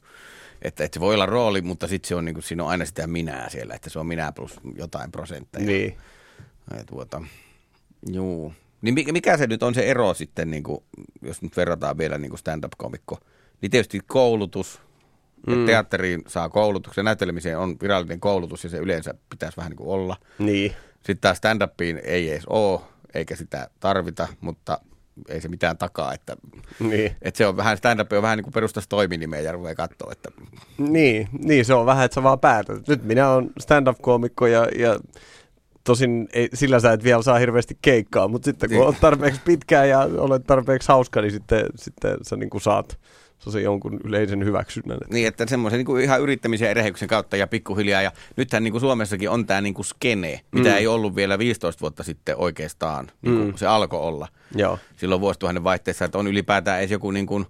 Että, 0.61 0.83
että 0.83 0.95
se 0.95 0.99
voi 0.99 1.13
olla 1.13 1.25
rooli, 1.25 1.61
mutta 1.61 1.87
sitten 1.87 2.07
se 2.07 2.15
on, 2.15 2.25
niin 2.25 2.35
kuin, 2.35 2.43
siinä 2.43 2.63
on 2.63 2.69
aina 2.69 2.85
sitä 2.85 3.07
minää 3.07 3.49
siellä, 3.49 3.73
että 3.75 3.89
se 3.89 3.99
on 3.99 4.05
minä 4.07 4.31
plus 4.31 4.59
jotain 4.75 5.11
prosentteja. 5.11 5.65
Niin. 5.65 5.97
Ja 6.77 6.83
tuota, 6.85 7.21
juu. 8.13 8.53
Niin 8.81 9.13
mikä, 9.13 9.37
se 9.37 9.47
nyt 9.47 9.63
on 9.63 9.73
se 9.73 9.81
ero 9.81 10.13
sitten, 10.13 10.51
niin 10.51 10.63
kuin, 10.63 10.83
jos 11.21 11.41
nyt 11.41 11.57
verrataan 11.57 11.97
vielä 11.97 12.17
niin 12.17 12.37
stand-up-komikko? 12.37 13.17
Niin 13.61 13.71
tietysti 13.71 13.99
koulutus, 14.07 14.81
mm. 15.47 15.65
teatteriin 15.65 16.23
saa 16.27 16.49
koulutuksen, 16.49 17.05
näyttelemiseen 17.05 17.57
on 17.57 17.75
virallinen 17.81 18.19
koulutus 18.19 18.63
ja 18.63 18.69
se 18.69 18.77
yleensä 18.77 19.13
pitäisi 19.29 19.57
vähän 19.57 19.69
niin 19.69 19.77
kuin 19.77 19.89
olla. 19.89 20.17
Niin. 20.39 20.71
Sitten 20.95 21.17
taas 21.21 21.37
stand-upiin 21.37 22.01
ei 22.03 22.31
edes 22.31 22.45
ole, 22.45 22.79
eikä 23.13 23.35
sitä 23.35 23.69
tarvita, 23.79 24.27
mutta 24.41 24.79
ei 25.29 25.41
se 25.41 25.47
mitään 25.47 25.77
takaa, 25.77 26.13
että, 26.13 26.35
Niin. 26.79 27.15
että 27.21 27.37
se 27.37 27.47
on 27.47 27.57
vähän, 27.57 27.77
stand-up 27.77 28.13
on 28.13 28.21
vähän 28.21 28.37
niin 28.37 28.43
kuin 28.43 28.53
perustaisi 28.53 28.89
toiminimeä 28.89 29.39
ja 29.39 29.51
ruveaa 29.51 29.75
katsoa, 29.75 30.11
että 30.11 30.31
Niin, 30.77 31.29
niin, 31.31 31.65
se 31.65 31.73
on 31.73 31.85
vähän, 31.85 32.05
että 32.05 32.15
sä 32.15 32.23
vaan 32.23 32.39
päätät. 32.39 32.87
Nyt 32.87 33.03
minä 33.03 33.29
olen 33.29 33.49
stand-up-koomikko 33.59 34.47
ja, 34.47 34.67
ja 34.79 34.99
tosin 35.87 36.27
ei, 36.33 36.49
sillä 36.53 36.79
sä 36.79 36.91
et 36.91 37.03
vielä 37.03 37.21
saa 37.21 37.39
hirveästi 37.39 37.77
keikkaa, 37.81 38.27
mutta 38.27 38.45
sitten 38.45 38.69
kun 38.69 38.77
Niin. 38.77 38.85
olet 38.87 38.99
tarpeeksi 39.01 39.41
pitkään 39.45 39.89
ja 39.89 39.99
olet 39.99 40.43
tarpeeksi 40.47 40.87
hauska, 40.87 41.21
niin 41.21 41.31
sitten, 41.31 41.65
sitten 41.75 42.17
sä 42.21 42.35
niin 42.35 42.49
kuin 42.49 42.61
saat 42.61 42.99
se 43.49 43.61
jonkun 43.61 43.99
yleisen 44.03 44.45
hyväksynnän. 44.45 44.97
Niin, 45.09 45.27
että 45.27 45.45
semmoisen 45.47 45.77
niin 45.77 45.85
kuin 45.85 46.03
ihan 46.03 46.21
yrittämisen 46.21 46.65
ja 46.65 46.69
erehyksen 46.71 47.07
kautta 47.07 47.37
ja 47.37 47.47
pikkuhiljaa. 47.47 48.01
Ja 48.01 48.11
nythän 48.37 48.63
niin 48.63 48.71
kuin 48.71 48.81
Suomessakin 48.81 49.29
on 49.29 49.45
tämä 49.45 49.61
niin 49.61 49.73
kuin 49.73 49.85
skene, 49.85 50.41
mitä 50.51 50.69
Mm. 50.69 50.75
ei 50.75 50.87
ollut 50.87 51.15
vielä 51.15 51.39
15 51.39 51.81
vuotta 51.81 52.03
sitten 52.03 52.37
oikeastaan. 52.37 53.07
Niin 53.21 53.35
kuin 53.35 53.47
Mm. 53.47 53.53
Se 53.55 53.67
alkoi 53.67 53.99
olla 53.99 54.27
Joo. 54.55 54.79
silloin 54.97 55.21
vuosituhannen 55.21 55.63
vaihteessa, 55.63 56.05
että 56.05 56.17
on 56.17 56.27
ylipäätään 56.27 56.79
edes 56.79 56.91
joku 56.91 57.11
niin 57.11 57.25
kuin 57.27 57.45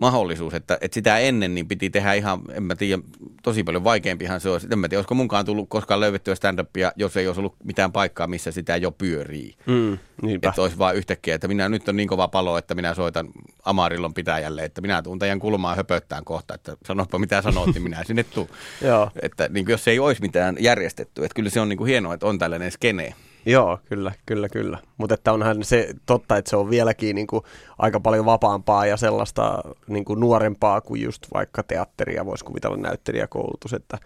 mahdollisuus, 0.00 0.54
että, 0.54 0.78
että 0.80 0.94
sitä 0.94 1.18
ennen 1.18 1.54
niin 1.54 1.68
piti 1.68 1.90
tehdä 1.90 2.12
ihan, 2.12 2.40
en 2.52 2.62
mä 2.62 2.74
tiedä, 2.74 3.02
tosi 3.42 3.64
paljon 3.64 3.84
vaikeampihan 3.84 4.40
se 4.40 4.48
olisi. 4.48 4.66
En 4.72 4.78
mä 4.78 4.88
tiedä, 4.88 4.98
olisiko 4.98 5.14
munkaan 5.14 5.44
tullut 5.44 5.68
koskaan 5.68 6.00
löydettyä 6.00 6.34
stand-upia, 6.34 6.92
jos 6.96 7.16
ei 7.16 7.26
olisi 7.26 7.40
ollut 7.40 7.54
mitään 7.64 7.92
paikkaa, 7.92 8.26
missä 8.26 8.52
sitä 8.52 8.76
jo 8.76 8.90
pyörii. 8.90 9.54
Mm, 9.66 9.98
niinpä. 10.22 10.48
Että 10.48 10.62
olisi 10.62 10.78
vaan 10.78 10.96
yhtäkkiä, 10.96 11.34
että 11.34 11.48
minä 11.48 11.68
nyt 11.68 11.88
on 11.88 11.96
niin 11.96 12.08
kova 12.08 12.28
palo, 12.28 12.58
että 12.58 12.74
minä 12.74 12.94
soitan 12.94 13.28
Amarillon 13.64 14.14
pitäjälle, 14.14 14.64
että 14.64 14.80
minä 14.80 15.02
tuun 15.02 15.18
teidän 15.18 15.38
kulmaan 15.40 15.76
höpöttään 15.76 16.24
kohta, 16.24 16.54
että 16.54 16.76
sanopa 16.86 17.18
mitä 17.18 17.42
sanot, 17.42 17.66
niin 17.66 17.82
minä 17.82 18.04
sinne 18.04 18.24
tuun. 18.24 18.48
Että 19.22 19.48
niin 19.48 19.64
kuin 19.64 19.72
jos 19.72 19.88
ei 19.88 19.98
olisi 19.98 20.22
mitään 20.22 20.56
järjestetty, 20.60 21.24
että 21.24 21.34
kyllä 21.34 21.50
se 21.50 21.60
on 21.60 21.68
niin 21.68 21.76
kuin 21.76 21.88
hienoa, 21.88 22.14
että 22.14 22.26
on 22.26 22.38
tällainen 22.38 22.70
skene. 22.70 23.14
Joo, 23.46 23.78
kyllä, 23.88 24.12
kyllä, 24.26 24.48
kyllä. 24.48 24.78
Mutta 24.96 25.14
että 25.14 25.32
onhan 25.32 25.64
se 25.64 25.94
totta, 26.06 26.36
että 26.36 26.50
se 26.50 26.56
on 26.56 26.70
vieläkin 26.70 27.16
niin 27.16 27.26
kuin 27.26 27.44
aika 27.78 28.00
paljon 28.00 28.24
vapaampaa 28.24 28.86
ja 28.86 28.96
sellaista 28.96 29.60
niin 29.86 30.04
kuin 30.04 30.20
nuorempaa 30.20 30.80
kuin 30.80 31.02
just 31.02 31.26
vaikka 31.34 31.62
teatteria, 31.62 32.26
voisi 32.26 32.44
kuvitella 32.44 32.76
näyttelijäkoulutus, 32.76 33.72
että 33.72 33.98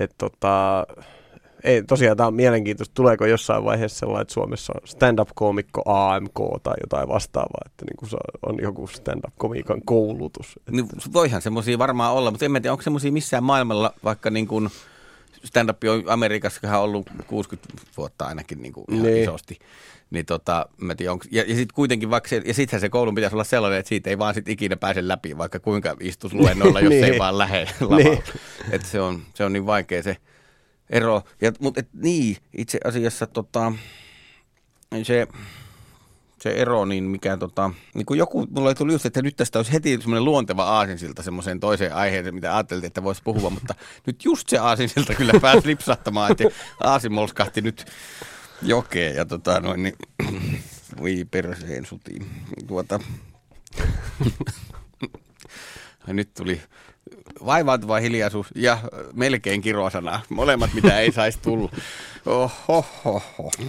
et 0.00 0.14
tota, 0.18 0.86
ei, 1.64 1.82
tosiaan 1.82 2.16
tämä 2.16 2.26
on 2.26 2.34
mielenkiintoista. 2.34 2.94
Tuleeko 2.94 3.26
jossain 3.26 3.64
vaiheessa 3.64 3.98
sellainen, 3.98 4.22
että 4.22 4.34
Suomessa 4.34 4.72
on 4.72 4.88
stand-up-koomikko 4.88 5.82
AMK 5.86 6.62
tai 6.62 6.74
jotain 6.80 7.08
vastaavaa, 7.08 7.62
että 7.66 7.84
niin 7.84 7.96
kuin 7.96 8.10
on 8.46 8.58
joku 8.62 8.86
stand-up-komiikan 8.86 9.82
koulutus? 9.84 10.52
Että... 10.56 10.72
Niin, 10.72 10.88
voihan 11.12 11.42
semmoisia 11.42 11.78
varmaan 11.78 12.12
olla, 12.12 12.30
mutta 12.30 12.44
en 12.44 12.52
tiedä, 12.52 12.72
onko 12.72 12.82
semmoisia 12.82 13.12
missään 13.12 13.44
maailmalla, 13.44 13.94
vaikka 14.04 14.30
niin 14.30 14.46
kuin 14.46 14.70
stand-up 15.44 15.84
on 15.84 16.04
Amerikassa 16.06 16.78
ollut 16.78 17.10
60 17.26 17.72
vuotta 17.96 18.26
ainakin 18.26 18.62
niin 18.62 18.72
kuin 18.72 18.84
ihan 18.88 19.06
niin. 19.06 19.22
isosti. 19.22 19.58
Niin 20.10 20.26
tota, 20.26 20.68
mä 20.76 20.94
tiedän, 20.94 21.12
onko, 21.12 21.24
ja, 21.30 21.42
ja 21.42 21.54
sitten 21.54 21.74
kuitenkin 21.74 22.10
vaikka 22.10 22.28
se, 22.28 22.42
ja 22.44 22.54
sittenhän 22.54 22.80
se 22.80 22.88
koulun 22.88 23.14
pitäisi 23.14 23.36
olla 23.36 23.44
sellainen, 23.44 23.78
että 23.78 23.88
siitä 23.88 24.10
ei 24.10 24.18
vaan 24.18 24.34
sit 24.34 24.48
ikinä 24.48 24.76
pääse 24.76 25.08
läpi, 25.08 25.38
vaikka 25.38 25.60
kuinka 25.60 25.96
istus 26.00 26.34
luennoilla, 26.34 26.80
jos 26.80 26.90
niin. 26.90 27.04
ei 27.04 27.18
vaan 27.18 27.38
lähde 27.38 27.66
niin. 27.96 28.22
Että 28.70 28.88
se 28.88 29.00
on, 29.00 29.22
se 29.34 29.44
on 29.44 29.52
niin 29.52 29.66
vaikea 29.66 30.02
se 30.02 30.16
ero. 30.90 31.22
Ja, 31.40 31.52
mutta 31.58 31.80
et, 31.80 31.88
niin, 31.92 32.36
itse 32.56 32.78
asiassa 32.84 33.26
tota, 33.26 33.72
se, 35.02 35.26
se 36.44 36.50
ero, 36.50 36.84
niin 36.84 37.04
mikä 37.04 37.36
tota, 37.36 37.70
niin 37.94 38.06
kuin 38.06 38.18
joku, 38.18 38.46
mulla 38.50 38.74
tuli 38.74 38.92
just, 38.92 39.06
että 39.06 39.22
nyt 39.22 39.36
tästä 39.36 39.58
olisi 39.58 39.72
heti 39.72 39.98
semmoinen 40.00 40.24
luonteva 40.24 40.64
aasinsilta 40.64 41.22
semmoiseen 41.22 41.60
toiseen 41.60 41.94
aiheeseen, 41.94 42.34
mitä 42.34 42.56
ajattelin, 42.56 42.84
että 42.84 43.02
voisi 43.02 43.22
puhua, 43.24 43.50
mutta 43.50 43.74
nyt 44.06 44.24
just 44.24 44.48
se 44.48 44.58
aasinsilta 44.58 45.14
kyllä 45.14 45.32
pääsi 45.40 45.66
lipsahtamaan, 45.66 46.32
että 46.32 46.44
aasin 46.80 47.12
molskahti 47.12 47.60
nyt 47.60 47.86
jokeen 48.62 49.16
ja 49.16 49.24
tota 49.24 49.60
noin, 49.60 49.82
niin 49.82 49.96
voi 51.00 51.26
perseen 51.30 51.86
sutiin. 51.86 52.26
Tuota, 52.66 53.00
nyt 56.06 56.34
tuli 56.34 56.60
vaivaantuva 57.46 57.96
hiljaisuus 57.96 58.46
ja 58.54 58.78
melkein 59.12 59.60
kirosana. 59.60 60.20
Molemmat, 60.28 60.70
mitä 60.74 61.00
ei 61.00 61.12
saisi 61.12 61.38
tulla. 61.42 61.72
Oho, 62.26 63.22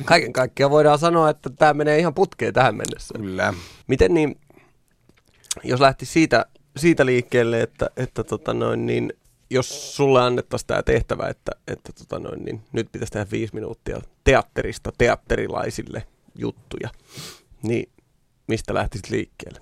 Kaiken 0.06 0.34
kaikkiaan 0.34 0.72
voidaan 0.72 1.00
sanoa, 1.00 1.30
että 1.30 1.50
tämä 1.50 1.74
menee 1.74 2.00
ihan 2.00 2.14
putkeen 2.14 2.54
tähän 2.54 2.76
mennessä. 2.76 3.14
Kyllä. 3.18 3.54
Miten 3.88 4.14
niin, 4.14 4.40
jos 5.64 5.80
lähti 5.80 6.06
siitä, 6.06 6.46
siitä 6.78 7.06
liikkeelle, 7.06 7.62
että, 7.62 7.90
että 7.98 8.24
tota 8.24 8.54
noin, 8.54 8.86
niin, 8.86 9.14
jos 9.50 9.96
sulle 9.96 10.22
annettaisiin 10.22 10.68
tämä 10.68 10.84
tehtävä, 10.84 11.28
että, 11.28 11.52
että 11.68 11.94
tota 11.94 12.20
noin, 12.20 12.46
niin 12.46 12.62
nyt 12.72 12.92
pitäisi 12.92 13.12
tehdä 13.12 13.28
viisi 13.32 13.56
minuuttia 13.56 14.02
teatterista 14.24 14.92
teatterilaisille 14.98 16.08
juttuja, 16.36 16.90
niin 17.64 17.90
mistä 18.48 18.74
lähtisit 18.74 19.10
liikkeelle? 19.10 19.60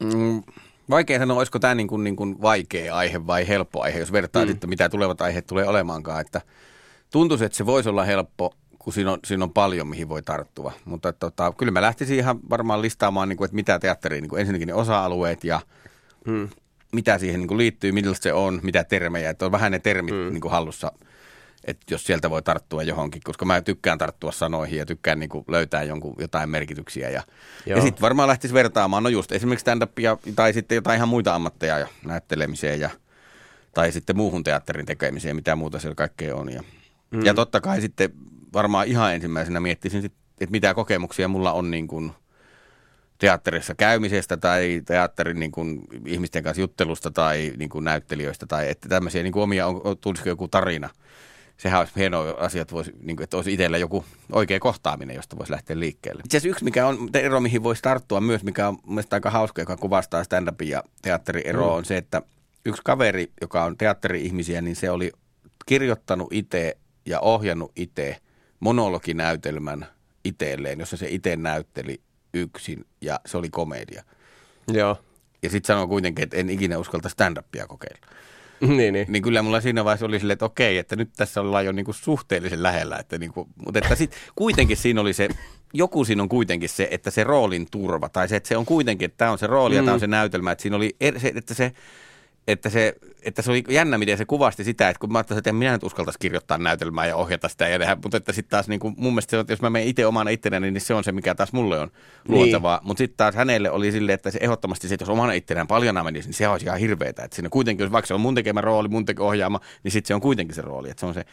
Mm, 0.00 0.42
Vaikea 0.90 1.18
sanoa, 1.18 1.36
olisiko 1.36 1.58
tämä 1.58 1.74
niin 1.74 1.88
kuin, 1.88 2.04
niin 2.04 2.16
kuin 2.16 2.42
vaikea 2.42 2.96
aihe 2.96 3.26
vai 3.26 3.48
helppo 3.48 3.82
aihe, 3.82 3.98
jos 3.98 4.12
vertaa 4.12 4.44
mm. 4.44 4.50
että 4.50 4.66
mitä 4.66 4.88
tulevat 4.88 5.20
aiheet 5.20 5.46
tulee 5.46 5.66
olemaankaan. 5.66 6.20
Että 6.20 6.40
tuntuisi, 7.10 7.44
että 7.44 7.58
se 7.58 7.66
voisi 7.66 7.88
olla 7.88 8.04
helppo, 8.04 8.54
kun 8.78 8.92
siinä 8.92 9.12
on, 9.12 9.18
siinä 9.24 9.44
on 9.44 9.52
paljon, 9.52 9.88
mihin 9.88 10.08
voi 10.08 10.22
tarttua. 10.22 10.72
Mutta 10.84 11.12
tota, 11.12 11.52
kyllä 11.58 11.72
mä 11.72 11.82
lähtisin 11.82 12.16
ihan 12.18 12.40
varmaan 12.50 12.82
listaamaan, 12.82 13.28
niin 13.28 13.36
kuin, 13.36 13.44
että 13.46 13.54
mitä 13.54 13.78
teatteriin, 13.78 14.22
niin 14.22 14.30
kuin 14.30 14.40
ensinnäkin 14.40 14.68
ne 14.68 14.74
osa-alueet 14.74 15.44
ja 15.44 15.60
mm. 16.26 16.48
mitä 16.92 17.18
siihen 17.18 17.40
niin 17.40 17.48
kuin 17.48 17.58
liittyy, 17.58 17.92
millaista 17.92 18.22
se 18.22 18.32
on, 18.32 18.60
mitä 18.62 18.84
termejä. 18.84 19.30
Että 19.30 19.46
on 19.46 19.52
vähän 19.52 19.72
ne 19.72 19.78
termit 19.78 20.14
mm. 20.14 20.32
niin 20.32 20.40
kuin 20.40 20.52
hallussa– 20.52 20.92
että 21.64 21.94
jos 21.94 22.04
sieltä 22.04 22.30
voi 22.30 22.42
tarttua 22.42 22.82
johonkin, 22.82 23.22
koska 23.24 23.44
mä 23.44 23.60
tykkään 23.60 23.98
tarttua 23.98 24.32
sanoihin 24.32 24.78
ja 24.78 24.86
tykkään 24.86 25.18
niin 25.18 25.28
kuin 25.28 25.44
löytää 25.48 25.82
jonkun, 25.82 26.14
jotain 26.18 26.50
merkityksiä. 26.50 27.10
Ja, 27.10 27.22
ja 27.66 27.80
sitten 27.80 28.02
varmaan 28.02 28.28
lähtisi 28.28 28.54
vertaamaan, 28.54 29.02
no 29.02 29.08
just 29.08 29.32
esimerkiksi 29.32 29.62
stand-upia 29.62 30.18
tai 30.36 30.52
sitten 30.52 30.74
jotain 30.74 30.96
ihan 30.96 31.08
muita 31.08 31.34
ammatteja 31.34 31.78
ja 31.78 31.86
näyttelemiseen 32.04 32.80
ja, 32.80 32.90
tai 33.74 33.92
sitten 33.92 34.16
muuhun 34.16 34.44
teatterin 34.44 34.86
tekemiseen, 34.86 35.36
mitä 35.36 35.56
muuta 35.56 35.78
siellä 35.78 35.94
kaikkea 35.94 36.36
on. 36.36 36.52
Ja, 36.52 36.62
mm. 37.10 37.24
ja 37.24 37.34
totta 37.34 37.60
kai 37.60 37.80
sitten 37.80 38.10
varmaan 38.52 38.86
ihan 38.86 39.14
ensimmäisenä 39.14 39.60
miettisin, 39.60 40.02
sit, 40.02 40.12
että 40.40 40.50
mitä 40.50 40.74
kokemuksia 40.74 41.28
mulla 41.28 41.52
on 41.52 41.70
niin 41.70 41.88
kuin 41.88 42.12
teatterissa 43.18 43.74
käymisestä 43.74 44.36
tai 44.36 44.82
teatterin 44.86 45.40
niin 45.40 45.52
kuin 45.52 45.80
ihmisten 46.06 46.42
kanssa 46.42 46.60
juttelusta 46.60 47.10
tai 47.10 47.52
niin 47.56 47.68
kuin 47.68 47.84
näyttelijöistä 47.84 48.46
tai 48.46 48.70
että 48.70 48.88
tämmöisiä 48.88 49.22
niin 49.22 49.32
kuin 49.32 49.42
omia, 49.42 49.66
on, 49.66 49.98
tulisiko 49.98 50.28
joku 50.28 50.48
tarina– 50.48 50.90
sehän 51.60 51.80
olisi 51.80 51.92
hieno 51.96 52.34
asia, 52.38 52.62
että, 52.62 52.74
voisi, 52.74 52.92
niin 53.02 53.16
kuin, 53.16 53.24
että 53.24 53.36
olisi 53.36 53.52
itsellä 53.52 53.78
joku 53.78 54.04
oikea 54.32 54.60
kohtaaminen, 54.60 55.16
josta 55.16 55.38
voisi 55.38 55.52
lähteä 55.52 55.78
liikkeelle. 55.78 56.22
Itse 56.24 56.36
asiassa 56.36 56.48
yksi, 56.48 56.64
mikä 56.64 56.86
on 56.86 57.08
ero, 57.14 57.40
mihin 57.40 57.62
voisi 57.62 57.82
tarttua 57.82 58.20
myös, 58.20 58.44
mikä 58.44 58.68
on 58.68 58.78
mielestäni 58.86 59.16
aika 59.16 59.30
hauska, 59.30 59.62
joka 59.62 59.76
kuvastaa 59.76 60.22
stand-upin 60.24 60.68
ja 60.68 60.84
teatterin 61.02 61.46
eroa, 61.46 61.70
mm. 61.70 61.76
on 61.76 61.84
se, 61.84 61.96
että 61.96 62.22
yksi 62.64 62.82
kaveri, 62.84 63.32
joka 63.40 63.64
on 63.64 63.76
teatteri-ihmisiä, 63.76 64.60
niin 64.60 64.76
se 64.76 64.90
oli 64.90 65.12
kirjoittanut 65.66 66.32
itse 66.32 66.76
ja 67.06 67.20
ohjannut 67.20 67.72
itse 67.76 68.16
monologinäytelmän 68.60 69.86
itselleen, 70.24 70.80
jossa 70.80 70.96
se 70.96 71.06
itse 71.08 71.36
näytteli 71.36 72.00
yksin 72.34 72.86
ja 73.00 73.20
se 73.26 73.38
oli 73.38 73.48
komedia. 73.50 74.04
Joo. 74.72 74.96
Ja 75.42 75.50
sitten 75.50 75.66
sanoi 75.66 75.88
kuitenkin, 75.88 76.22
että 76.22 76.36
en 76.36 76.50
ikinä 76.50 76.78
uskalta 76.78 77.08
stand-upia 77.08 77.66
kokeilla. 77.66 78.06
niin, 78.76 78.94
niin. 78.94 79.06
niin 79.08 79.22
kyllä 79.22 79.42
mulla 79.42 79.60
siinä 79.60 79.84
vaiheessa 79.84 80.06
oli 80.06 80.18
silleen, 80.18 80.32
että 80.32 80.44
okei, 80.44 80.78
että 80.78 80.96
nyt 80.96 81.10
tässä 81.16 81.40
ollaan 81.40 81.66
jo 81.66 81.72
niinku 81.72 81.92
suhteellisen 81.92 82.62
lähellä. 82.62 82.96
Että 82.96 83.18
niinku, 83.18 83.48
mutta 83.66 83.78
että 83.78 83.94
sit 83.94 84.16
kuitenkin 84.36 84.76
siinä 84.76 85.00
oli 85.00 85.12
se, 85.12 85.28
joku 85.72 86.04
siinä 86.04 86.22
on 86.22 86.28
kuitenkin 86.28 86.68
se, 86.68 86.88
että 86.90 87.10
se 87.10 87.24
roolin 87.24 87.66
turva, 87.70 88.08
tai 88.08 88.28
se, 88.28 88.36
että 88.36 88.48
se 88.48 88.56
on 88.56 88.66
kuitenkin, 88.66 89.06
että 89.06 89.16
tämä 89.16 89.30
on 89.30 89.38
se 89.38 89.46
rooli 89.46 89.76
ja 89.76 89.82
mm. 89.82 89.86
tämä 89.86 89.94
on 89.94 90.00
se 90.00 90.06
näytelmä, 90.06 90.52
että 90.52 90.62
siinä 90.62 90.76
oli, 90.76 90.96
er, 91.00 91.20
se, 91.20 91.32
että 91.36 91.54
se 91.54 91.72
että 92.52 92.70
se, 92.70 92.94
että 93.22 93.42
se 93.42 93.50
oli 93.50 93.64
jännä, 93.68 93.98
miten 93.98 94.18
se 94.18 94.24
kuvasti 94.24 94.64
sitä, 94.64 94.88
että 94.88 95.00
kun 95.00 95.12
mä 95.12 95.18
ajattelin, 95.18 95.38
että 95.38 95.52
minä 95.52 95.72
nyt 95.72 95.82
uskaltaisi 95.82 96.18
kirjoittaa 96.18 96.58
näytelmää 96.58 97.06
ja 97.06 97.16
ohjata 97.16 97.48
sitä 97.48 97.68
ja 97.68 97.78
tehdä, 97.78 97.96
mutta 98.02 98.16
että 98.16 98.32
sitten 98.32 98.50
taas 98.50 98.68
niin 98.68 98.80
kuin, 98.80 98.94
mun 98.96 99.12
mielestä 99.12 99.30
se, 99.30 99.40
että 99.40 99.52
jos 99.52 99.62
mä 99.62 99.70
menen 99.70 99.88
itse 99.88 100.06
omana 100.06 100.30
itsenäni, 100.30 100.70
niin 100.70 100.80
se 100.80 100.94
on 100.94 101.04
se, 101.04 101.12
mikä 101.12 101.34
taas 101.34 101.52
mulle 101.52 101.78
on 101.78 101.90
luontevaa. 102.28 102.76
Niin. 102.76 102.86
Mutta 102.86 102.98
sitten 102.98 103.16
taas 103.16 103.34
hänelle 103.34 103.70
oli 103.70 103.92
silleen, 103.92 104.14
että 104.14 104.30
se 104.30 104.38
ehdottomasti 104.42 104.88
se, 104.88 104.94
että 104.94 105.02
jos 105.02 105.08
omana 105.08 105.32
itsenään 105.32 105.66
paljon 105.66 106.04
menisi, 106.04 106.28
niin 106.28 106.34
se 106.34 106.48
olisi 106.48 106.66
ihan 106.66 106.78
hirveetä. 106.78 107.24
Että 107.24 107.34
siinä 107.34 107.48
kuitenkin, 107.48 107.84
jos 107.84 107.92
vaikka 107.92 108.06
se 108.06 108.14
on 108.14 108.20
mun 108.20 108.34
tekemä 108.34 108.60
rooli, 108.60 108.88
mun 108.88 109.04
tekemä 109.04 109.26
ohjaama, 109.26 109.60
niin 109.82 109.92
sitten 109.92 110.08
se 110.08 110.14
on 110.14 110.20
kuitenkin 110.20 110.54
se 110.54 110.62
rooli, 110.62 110.90
että 110.90 111.00
se 111.00 111.06
on 111.06 111.14
se 111.14 111.24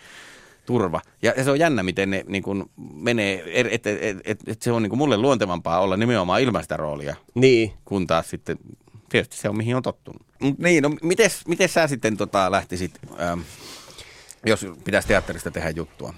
turva. 0.65 1.01
Ja, 1.21 1.33
ja 1.37 1.43
se 1.43 1.51
on 1.51 1.59
jännä, 1.59 1.83
miten 1.83 2.09
ne 2.09 2.23
niin 2.27 2.43
kuin 2.43 2.63
menee, 2.93 3.43
että 3.53 3.89
et, 3.89 3.97
et, 4.01 4.17
et, 4.25 4.39
et 4.47 4.61
se 4.61 4.71
on 4.71 4.83
niin 4.83 4.89
kuin 4.89 4.97
mulle 4.97 5.17
luontevampaa 5.17 5.79
olla 5.79 5.97
nimenomaan 5.97 6.41
ilman 6.41 6.63
sitä 6.63 6.77
roolia. 6.77 7.15
Niin. 7.35 7.73
Kun 7.85 8.07
taas 8.07 8.29
sitten 8.29 8.57
tietysti 9.09 9.37
se 9.37 9.49
on 9.49 9.57
mihin 9.57 9.75
on 9.75 9.83
tottunut. 9.83 10.21
Mut 10.41 10.57
niin, 10.59 10.83
no 10.83 10.89
mites, 11.01 11.47
mites 11.47 11.73
sä 11.73 11.87
sitten 11.87 12.17
tota, 12.17 12.51
lähtisit, 12.51 12.99
ähm, 13.19 13.39
jos 14.45 14.65
pitäisi 14.83 15.07
teatterista 15.07 15.51
tehdä 15.51 15.69
juttua? 15.69 16.13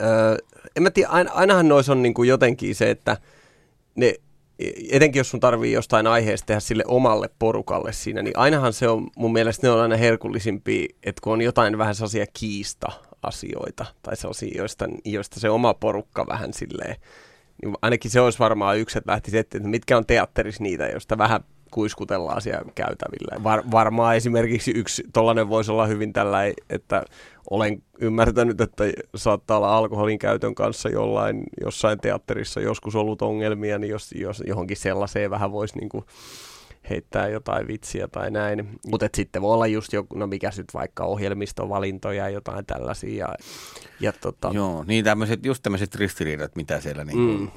Öö, 0.00 0.36
en 0.76 0.82
mä 0.82 0.90
tiedä, 0.90 1.08
ainahan 1.30 1.68
noissa 1.68 1.92
on 1.92 2.02
niinku 2.02 2.22
jotenkin 2.22 2.74
se, 2.74 2.90
että 2.90 3.16
ne, 3.94 4.14
etenkin 4.90 5.20
jos 5.20 5.30
sun 5.30 5.40
tarvii 5.40 5.72
jostain 5.72 6.06
aiheesta 6.06 6.46
tehdä 6.46 6.60
sille 6.60 6.84
omalle 6.86 7.30
porukalle 7.38 7.92
siinä, 7.92 8.22
niin 8.22 8.38
ainahan 8.38 8.72
se 8.72 8.88
on, 8.88 9.10
mun 9.16 9.32
mielestä 9.32 9.66
ne 9.66 9.70
on 9.70 9.80
aina 9.80 9.96
herkullisimpia, 9.96 10.86
että 11.02 11.20
kun 11.22 11.32
on 11.32 11.42
jotain 11.42 11.78
vähän 11.78 11.94
sellaisia 11.94 12.26
kiista-asioita, 12.32 13.86
tai 14.02 14.16
sellaisia, 14.16 14.52
joista, 14.56 14.88
joista 15.04 15.40
se 15.40 15.50
oma 15.50 15.74
porukka 15.74 16.26
vähän 16.26 16.52
silleen, 16.52 16.96
niin 17.62 17.74
ainakin 17.82 18.10
se 18.10 18.20
olisi 18.20 18.38
varmaan 18.38 18.78
yksi, 18.78 18.98
että 18.98 19.12
lähtisi 19.12 19.38
että 19.38 19.60
mitkä 19.60 19.96
on 19.96 20.06
teatterissa 20.06 20.62
niitä, 20.62 20.86
joista 20.86 21.18
vähän 21.18 21.44
kuiskutellaan 21.76 22.42
siellä 22.42 22.72
käytävillä. 22.74 23.44
Var, 23.44 23.62
varmaan 23.70 24.16
esimerkiksi 24.16 24.70
yksi 24.70 25.04
tollainen 25.12 25.48
voisi 25.48 25.72
olla 25.72 25.86
hyvin 25.86 26.12
tällä, 26.12 26.38
että 26.70 27.02
olen 27.50 27.82
ymmärtänyt, 28.00 28.60
että 28.60 28.84
saattaa 29.14 29.56
olla 29.56 29.76
alkoholin 29.76 30.18
käytön 30.18 30.54
kanssa 30.54 30.88
jollain, 30.88 31.42
jossain 31.60 32.00
teatterissa 32.00 32.60
joskus 32.60 32.96
ollut 32.96 33.22
ongelmia, 33.22 33.78
niin 33.78 33.90
jos, 33.90 34.12
jos 34.12 34.42
johonkin 34.46 34.76
sellaiseen 34.76 35.30
vähän 35.30 35.52
voisi 35.52 35.78
niin 35.78 35.88
kuin 35.88 36.04
heittää 36.90 37.28
jotain 37.28 37.66
vitsiä 37.68 38.08
tai 38.08 38.30
näin. 38.30 38.68
Mutta 38.86 39.08
sitten 39.16 39.42
voi 39.42 39.54
olla 39.54 39.66
just 39.66 39.92
joku, 39.92 40.18
no 40.18 40.26
mikä 40.26 40.50
sitten 40.50 40.78
vaikka 40.78 41.04
ohjelmistovalintoja 41.04 42.24
ja 42.24 42.30
jotain 42.30 42.66
tällaisia. 42.66 43.26
Ja, 43.26 43.34
ja 44.00 44.12
tota... 44.12 44.50
Joo, 44.54 44.84
niin 44.86 45.04
tämmöiset, 45.04 45.46
just 45.46 45.62
tämmöiset 45.62 45.94
ristiriidat, 45.94 46.56
mitä 46.56 46.80
siellä 46.80 47.04
niin 47.04 47.18
mm 47.18 47.50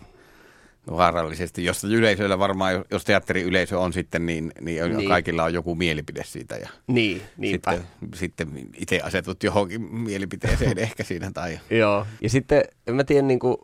vaarallisesti, 0.87 1.65
jos 1.65 1.83
yleisöllä 1.83 2.39
varmaan, 2.39 2.85
jos 2.91 3.05
teatteriyleisö 3.05 3.79
on 3.79 3.93
sitten, 3.93 4.25
niin, 4.25 4.51
niin, 4.61 4.97
niin. 4.97 5.09
kaikilla 5.09 5.43
on 5.43 5.53
joku 5.53 5.75
mielipide 5.75 6.23
siitä. 6.25 6.55
Ja 6.55 6.69
niin, 6.87 7.21
niinpä. 7.37 7.71
Sitten, 8.13 8.47
sitten 8.47 8.69
itse 8.77 8.99
asetut 8.99 9.43
johonkin 9.43 9.81
mielipiteeseen 9.81 10.77
ehkä 10.87 11.03
siinä. 11.03 11.31
Tai... 11.33 11.59
Joo, 11.69 12.07
ja 12.21 12.29
sitten 12.29 12.63
en 12.87 12.95
mä 12.95 13.03
tiedä, 13.03 13.27
niin 13.27 13.39
kuin, 13.39 13.57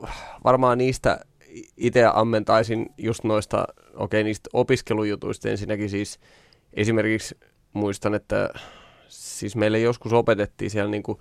varmaan 0.43 0.77
niistä 0.77 1.19
itse 1.77 2.05
ammentaisin 2.13 2.89
just 2.97 3.23
noista, 3.23 3.67
okei 3.77 3.95
okay, 3.95 4.23
niistä 4.23 4.49
opiskelujutuista 4.53 5.49
ensinnäkin 5.49 5.89
siis 5.89 6.19
esimerkiksi 6.73 7.37
muistan, 7.73 8.13
että 8.15 8.49
siis 9.07 9.55
meille 9.55 9.79
joskus 9.79 10.13
opetettiin 10.13 10.71
siellä 10.71 10.91
niin 10.91 11.03
kuin 11.03 11.19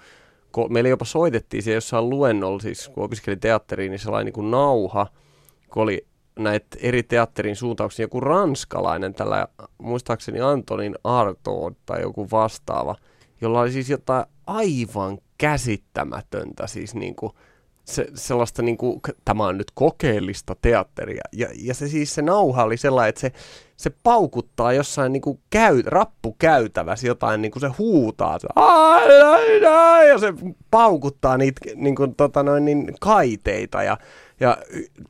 meille 0.71 0.89
jopa 0.89 1.05
soitettiin 1.05 1.63
siellä 1.63 1.77
jossain 1.77 2.11
luennolla, 2.11 2.61
siis 2.61 2.89
kun 2.89 3.05
opiskelin 3.05 3.41
teatteriin, 3.41 3.91
niin 3.91 3.99
sellainen 3.99 4.25
niin 4.25 4.33
kuin 4.33 4.51
nauha, 4.51 5.07
kun 5.75 5.83
oli 5.83 6.07
näitä 6.39 6.77
eri 6.81 7.03
teatterin 7.03 7.57
suuntauksia, 7.57 8.05
joku 8.05 8.21
ranskalainen, 8.21 9.15
tällä 9.15 9.49
muistaakseni 9.79 10.41
Antonin 10.41 10.95
Arto 11.05 11.73
tai 11.87 12.01
joku 12.01 12.29
vastaava, 12.31 12.97
jolla 13.41 13.61
oli 13.61 13.73
siis 13.73 13.91
jotain 13.91 14.25
aivan 14.47 15.19
käsittämätöntä, 15.39 16.67
siis 16.67 16.95
niin 16.95 17.17
kuin, 17.17 17.33
se, 17.85 18.07
sellaista 18.15 18.63
niin 18.63 18.77
kuin, 18.77 19.01
tämä 19.25 19.47
on 19.47 19.59
nyt 19.59 19.71
kokeellista 19.75 20.57
teatteria. 20.63 21.23
Ja, 21.33 21.49
ja 21.63 21.75
se 21.75 21.89
siis 21.89 22.15
se 22.15 22.23
nauha 22.23 22.65
oli 22.65 22.77
sellainen, 22.77 23.09
että 23.09 23.21
se, 23.21 23.33
se 23.77 23.91
paukuttaa 24.03 24.73
jossain 24.73 25.13
niin 25.13 25.23
kuin 25.23 25.41
käy, 25.51 25.83
rappukäytävässä 25.87 27.07
jotain, 27.07 27.43
niin 27.43 27.53
kuin 27.53 27.61
se 27.61 27.69
huutaa, 27.79 28.39
se, 28.39 28.49
ja 30.09 30.19
se 30.19 30.35
paukuttaa 30.71 31.37
niitä 31.37 31.61
niin 31.75 31.97
kuin, 31.97 32.15
tota 32.15 32.43
noin, 32.43 32.65
niin, 32.65 32.95
kaiteita. 33.01 33.83
Ja, 33.83 33.97
ja, 34.41 34.59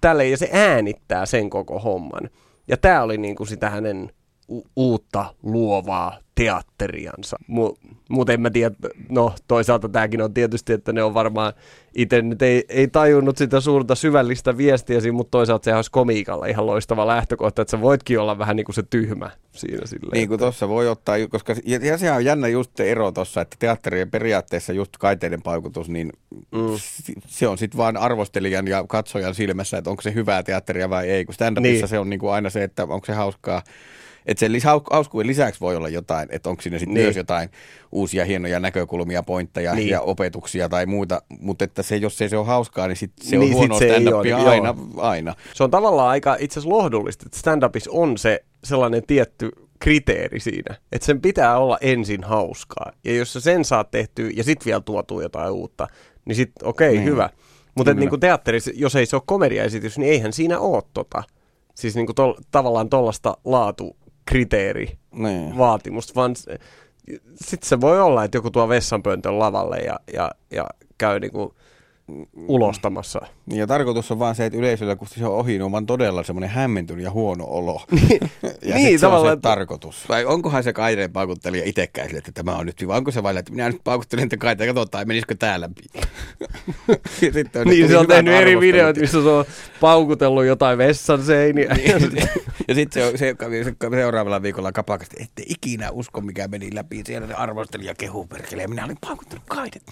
tälle, 0.01 0.29
ja 0.29 0.37
se 0.37 0.49
äänittää 0.53 1.27
sen 1.27 1.51
koko 1.51 1.79
homman. 1.79 2.31
Ja 2.69 2.77
tämä 2.77 3.03
oli 3.03 3.19
niin 3.19 3.37
kuin 3.37 3.47
sitä 3.47 3.71
hänen 3.71 4.13
u- 4.49 4.67
uutta 4.77 5.35
luovaa 5.43 6.19
teatteriansa. 6.35 7.37
Mu- 7.51 7.95
Mutta 8.09 8.33
en 8.33 8.41
mä 8.41 8.51
tiedä, 8.51 8.75
no 9.09 9.35
toisaalta 9.49 9.89
tämäkin 9.89 10.23
on 10.23 10.35
tietysti, 10.35 10.73
että 10.73 10.93
ne 10.93 11.03
on 11.03 11.15
varmaan 11.15 11.53
itse 11.95 12.23
nyt 12.23 12.43
ei, 12.43 12.65
ei 12.69 12.89
tajunnut 12.89 13.39
sitä 13.39 13.61
suurta 13.61 13.95
syvällistä 13.95 14.57
viestiä 14.57 15.13
mutta 15.13 15.31
toisaalta 15.31 15.65
sehän 15.65 15.79
olisi 15.79 15.91
komiikalla 15.91 16.47
ihan 16.47 16.67
loistava 16.67 17.07
lähtökohta, 17.07 17.63
että 17.63 17.71
sä 17.71 17.81
voitkin 17.81 18.21
olla 18.21 18.39
vähän 18.39 18.57
niin 18.57 18.65
kuin 18.65 18.75
se 18.75 18.83
tyhmä 18.83 19.31
siinä 19.53 19.87
silleen. 19.87 20.13
Niin 20.13 20.29
kuin 20.29 20.39
tuossa 20.39 20.69
voi 20.69 20.89
ottaa, 20.89 21.17
koska 21.31 21.55
ja, 21.65 21.79
ja 21.83 21.99
sehän 21.99 22.17
on 22.17 22.25
jännä 22.25 22.49
just 22.49 22.71
se 22.77 22.91
ero 22.91 23.13
tuossa, 23.13 23.41
että 23.41 23.57
teatterien 23.59 24.11
periaatteessa 24.11 24.73
just 24.73 24.97
kaiteiden 24.99 25.43
paukutus, 25.43 25.89
niin 25.89 26.13
mm. 26.53 26.61
se 27.27 27.49
on 27.49 27.59
sitten 27.59 27.79
vaan 27.79 27.97
arvostelijan 27.97 28.67
ja 28.67 28.85
katsojan 28.89 29.35
silmässä, 29.35 29.79
että 29.79 29.91
onko 29.91 30.03
se 30.03 30.15
hyvää 30.15 30.43
teatteria 30.43 30.91
vai 30.91 31.11
ei, 31.11 31.25
kun 31.25 31.35
stand 31.35 31.61
niin. 31.61 31.89
se 31.89 31.99
on 31.99 32.11
niin 32.11 32.21
kuin 32.21 32.33
aina 32.33 32.51
se, 32.51 32.65
että 32.65 32.83
onko 32.83 33.07
se 33.07 33.13
hauskaa 33.13 33.63
että 34.27 34.41
sen 34.41 34.53
lis- 34.53 34.85
hauskuuden 34.91 35.27
lisäksi 35.27 35.61
voi 35.61 35.77
olla 35.77 35.89
jotain, 35.89 36.29
että 36.33 36.51
onko 36.51 36.63
siinä 36.63 36.79
sitten 36.79 36.95
niin. 36.95 37.05
myös 37.05 37.17
jotain 37.17 37.49
uusia 37.93 38.25
hienoja 38.25 38.61
näkökulmia, 38.61 39.23
pointteja 39.23 39.75
niin. 39.75 39.89
ja 39.89 40.01
opetuksia 40.01 40.69
tai 40.69 40.87
muuta, 40.87 41.23
mutta 41.41 41.65
että 41.65 41.83
se, 41.83 41.97
jos 41.97 42.23
ei 42.23 42.29
se 42.29 42.37
ole 42.37 42.47
hauskaa, 42.47 42.89
niin 42.89 42.97
sit 42.97 43.13
se 43.23 43.37
niin, 43.37 43.53
on 43.53 43.59
huono 43.59 43.77
stand-upia 43.77 44.49
aina, 44.49 44.75
aina. 44.97 45.35
Se 45.55 45.65
on 45.65 45.71
tavallaan 45.71 46.09
aika 46.09 46.37
itse 46.39 46.61
asiassa 46.61 46.77
lohdullista, 46.77 47.25
että 47.27 47.39
stand-upissa 47.39 47.91
on 47.91 48.19
se 48.19 48.45
sellainen 48.65 49.03
tietty 49.07 49.51
kriteeri 49.79 50.41
siinä, 50.41 50.75
että 50.93 51.07
sen 51.07 51.21
pitää 51.21 51.59
olla 51.59 51.79
ensin 51.81 52.25
hauskaa. 52.25 52.93
Ja 53.05 53.15
jos 53.15 53.33
sä 53.33 53.41
sen 53.41 53.65
saat 53.65 53.91
tehtyä 53.91 54.31
ja 54.35 54.45
sitten 54.45 54.65
vielä 54.65 54.81
tuotuu 54.81 55.21
jotain 55.21 55.53
uutta, 55.53 55.89
niin 56.25 56.37
sitten 56.37 56.69
okei, 56.69 56.89
okay, 56.89 56.97
niin. 56.97 57.09
hyvä. 57.09 57.31
Mutta 57.77 57.95
niin 57.95 58.21
teatterissa, 58.21 58.71
jos 58.75 58.97
ei 58.97 59.07
se 59.07 59.17
ole 59.17 59.23
komediaesitys, 59.27 59.99
niin 59.99 60.13
eihän 60.13 60.33
siinä 60.33 60.59
ole 60.59 60.83
tota. 60.95 61.23
Siis 61.75 61.95
niinku 61.95 62.15
tol, 62.15 62.35
tavallaan 62.51 62.91
tuollaista 62.91 63.37
laatu 63.45 63.97
kriteeri, 64.27 64.99
niin. 65.13 65.59
vaatimusta, 65.59 66.15
vaan 66.15 66.37
sitten 67.35 67.69
se 67.69 67.81
voi 67.81 68.01
olla, 68.01 68.25
että 68.25 68.39
joku 68.39 68.51
tuo 68.51 68.69
vessanpöntön 68.69 69.39
lavalle 69.39 69.79
ja, 69.79 70.01
ja, 70.13 70.31
ja 70.51 70.67
käy 70.99 71.21
niinku 71.21 71.55
ulostamassa. 72.37 73.21
Niin 73.47 73.59
ja 73.59 73.67
tarkoitus 73.67 74.11
on 74.11 74.19
vaan 74.19 74.35
se, 74.35 74.47
että 74.47 74.59
yleisöllä, 74.59 74.97
kun 74.97 75.09
se 75.09 75.27
on 75.27 75.35
ohi, 75.35 75.53
niin 75.53 75.63
on 75.63 75.73
vaan 75.73 75.87
todella 75.87 76.23
semmoinen 76.23 76.51
hämmentynyt 76.51 77.05
ja 77.05 77.11
huono 77.11 77.45
olo. 77.45 77.83
Niin, 77.91 78.21
ja 78.63 78.75
niin, 78.75 78.99
se 78.99 79.07
on 79.07 79.27
se 79.27 79.33
että... 79.33 79.43
tarkoitus. 79.43 80.09
Vai 80.09 80.25
onkohan 80.25 80.65
se 80.65 80.73
kaiden 80.73 81.13
paukuttelija 81.13 81.65
itsekään 81.65 82.17
että 82.17 82.33
tämä 82.33 82.57
on 82.57 82.67
nyt 82.67 82.81
hyvä. 82.81 82.97
Onko 82.97 83.11
se 83.11 83.23
vain, 83.23 83.37
että 83.37 83.53
minä 83.53 83.71
nyt 83.71 83.81
paukuttelen 83.85 84.25
että 84.25 84.37
kaita 84.37 84.67
katsotaan, 84.67 85.09
menisikö 85.09 85.35
tää 85.35 85.61
läpi. 85.61 85.83
on 87.61 87.67
niin, 87.67 87.89
se 87.89 87.97
on 87.97 88.07
tehnyt 88.07 88.35
eri 88.35 88.61
videoita, 88.61 89.01
missä 89.01 89.23
se 89.23 89.29
on 89.29 89.45
paukutellut 89.81 90.45
jotain 90.45 90.79
vessan 90.79 91.23
seiniä. 91.23 91.75
Niin, 91.75 92.29
ja 92.69 92.75
sitten 92.75 93.03
se, 93.03 93.17
se, 93.17 93.35
se, 93.65 93.91
seuraavalla 93.91 94.43
viikolla 94.43 94.73
kapakasti, 94.73 95.17
ette 95.23 95.43
ikinä 95.47 95.91
usko, 95.91 96.21
mikä 96.21 96.49
meni 96.49 96.75
läpi. 96.75 97.03
Siellä 97.07 97.27
se 97.27 97.35
arvostelija 97.35 97.95
kehuu 97.95 98.27
perkele 98.27 98.63
ja 98.63 98.69
minä 98.69 98.85
olin 98.85 98.99
paukuttanut 99.01 99.45
kaidet. 99.49 99.83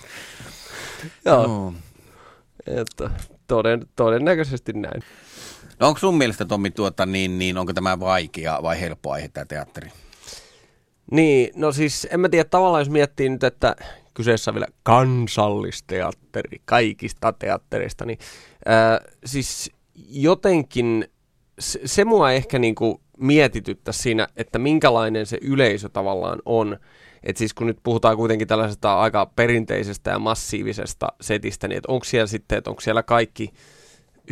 Joo. 1.25 1.47
No. 1.47 1.75
Että 2.67 3.11
toden, 3.47 3.87
todennäköisesti 3.97 4.73
näin. 4.73 5.03
No 5.81 5.89
onko 5.89 6.01
sun 6.01 6.19
mielestä, 6.19 6.45
Tommi, 6.45 6.71
tuota, 6.71 7.07
niin, 7.07 7.39
niin 7.39 7.59
onko 7.59 7.73
tämä 7.73 8.01
vaikea 8.01 8.59
vai 8.63 8.81
helppo 8.81 9.13
aihe 9.13 9.29
tämä 9.29 9.45
teatteri? 9.45 9.91
Niin, 11.11 11.51
no 11.57 11.73
siis 11.73 12.07
en 12.11 12.21
mä 12.21 12.29
tiedä, 12.29 12.49
tavallaan 12.49 12.81
jos 12.81 12.91
miettii 12.91 13.29
nyt, 13.29 13.45
että 13.45 13.77
kyseessä 14.15 14.51
on 14.51 14.55
vielä 14.55 14.67
kansallisteatteri 14.83 16.63
kaikista 16.65 17.33
teattereista, 17.33 18.05
niin 18.05 18.19
ää, 18.67 19.01
siis 19.25 19.71
jotenkin 20.09 21.09
se, 21.59 21.81
se 21.85 22.05
mua 22.05 22.33
ehkä 22.33 22.59
niinku 22.59 23.01
mietityttä 23.19 23.93
siinä, 23.93 24.29
että 24.37 24.59
minkälainen 24.59 25.27
se 25.27 25.39
yleisö 25.43 25.89
tavallaan 25.89 26.39
on. 26.45 26.79
Et 27.25 27.37
siis 27.37 27.55
kun 27.55 27.67
nyt 27.67 27.79
puhutaan 27.83 28.17
kuitenkin 28.17 28.49
tällaisesta 28.49 29.01
aika 29.01 29.27
perinteisestä 29.27 30.11
ja 30.11 30.19
massiivisesta 30.19 31.09
setistä, 31.21 31.69
niin 31.69 31.81
onko 31.89 32.05
siellä 32.05 32.27
sitten, 32.27 32.59
että 32.59 32.71
onko 32.71 32.81
siellä 32.81 33.03
kaikki 33.03 33.51